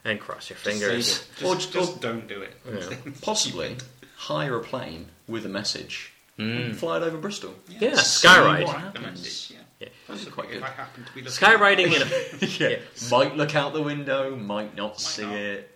[0.05, 1.27] and cross your fingers.
[1.37, 2.55] Just, Or- just or- don't do it.
[2.67, 3.13] Yeah.
[3.23, 3.77] Possibly
[4.17, 6.75] hire a plane with a message, Mm.
[6.75, 7.55] fly it over Bristol.
[7.69, 8.65] Yeah, See skyride.
[8.65, 9.05] what The happens.
[9.23, 9.63] message, yeah.
[9.81, 9.89] Yeah.
[10.09, 10.63] That'd be quite If good.
[10.63, 12.79] I happen to be looking Skyriding in a yeah.
[12.79, 13.09] Yeah.
[13.11, 15.35] Might look out the window, might not see not.
[15.35, 15.59] it.
[15.59, 15.72] it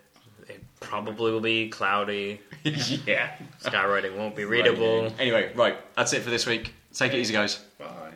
[0.80, 2.40] probably will be cloudy.
[2.64, 3.36] yeah.
[3.62, 5.12] Skywriting won't be readable.
[5.18, 6.74] Anyway, right, that's it for this week.
[6.92, 7.56] Take it easy, guys.
[7.78, 8.12] Bye.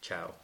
[0.00, 0.34] Ciao.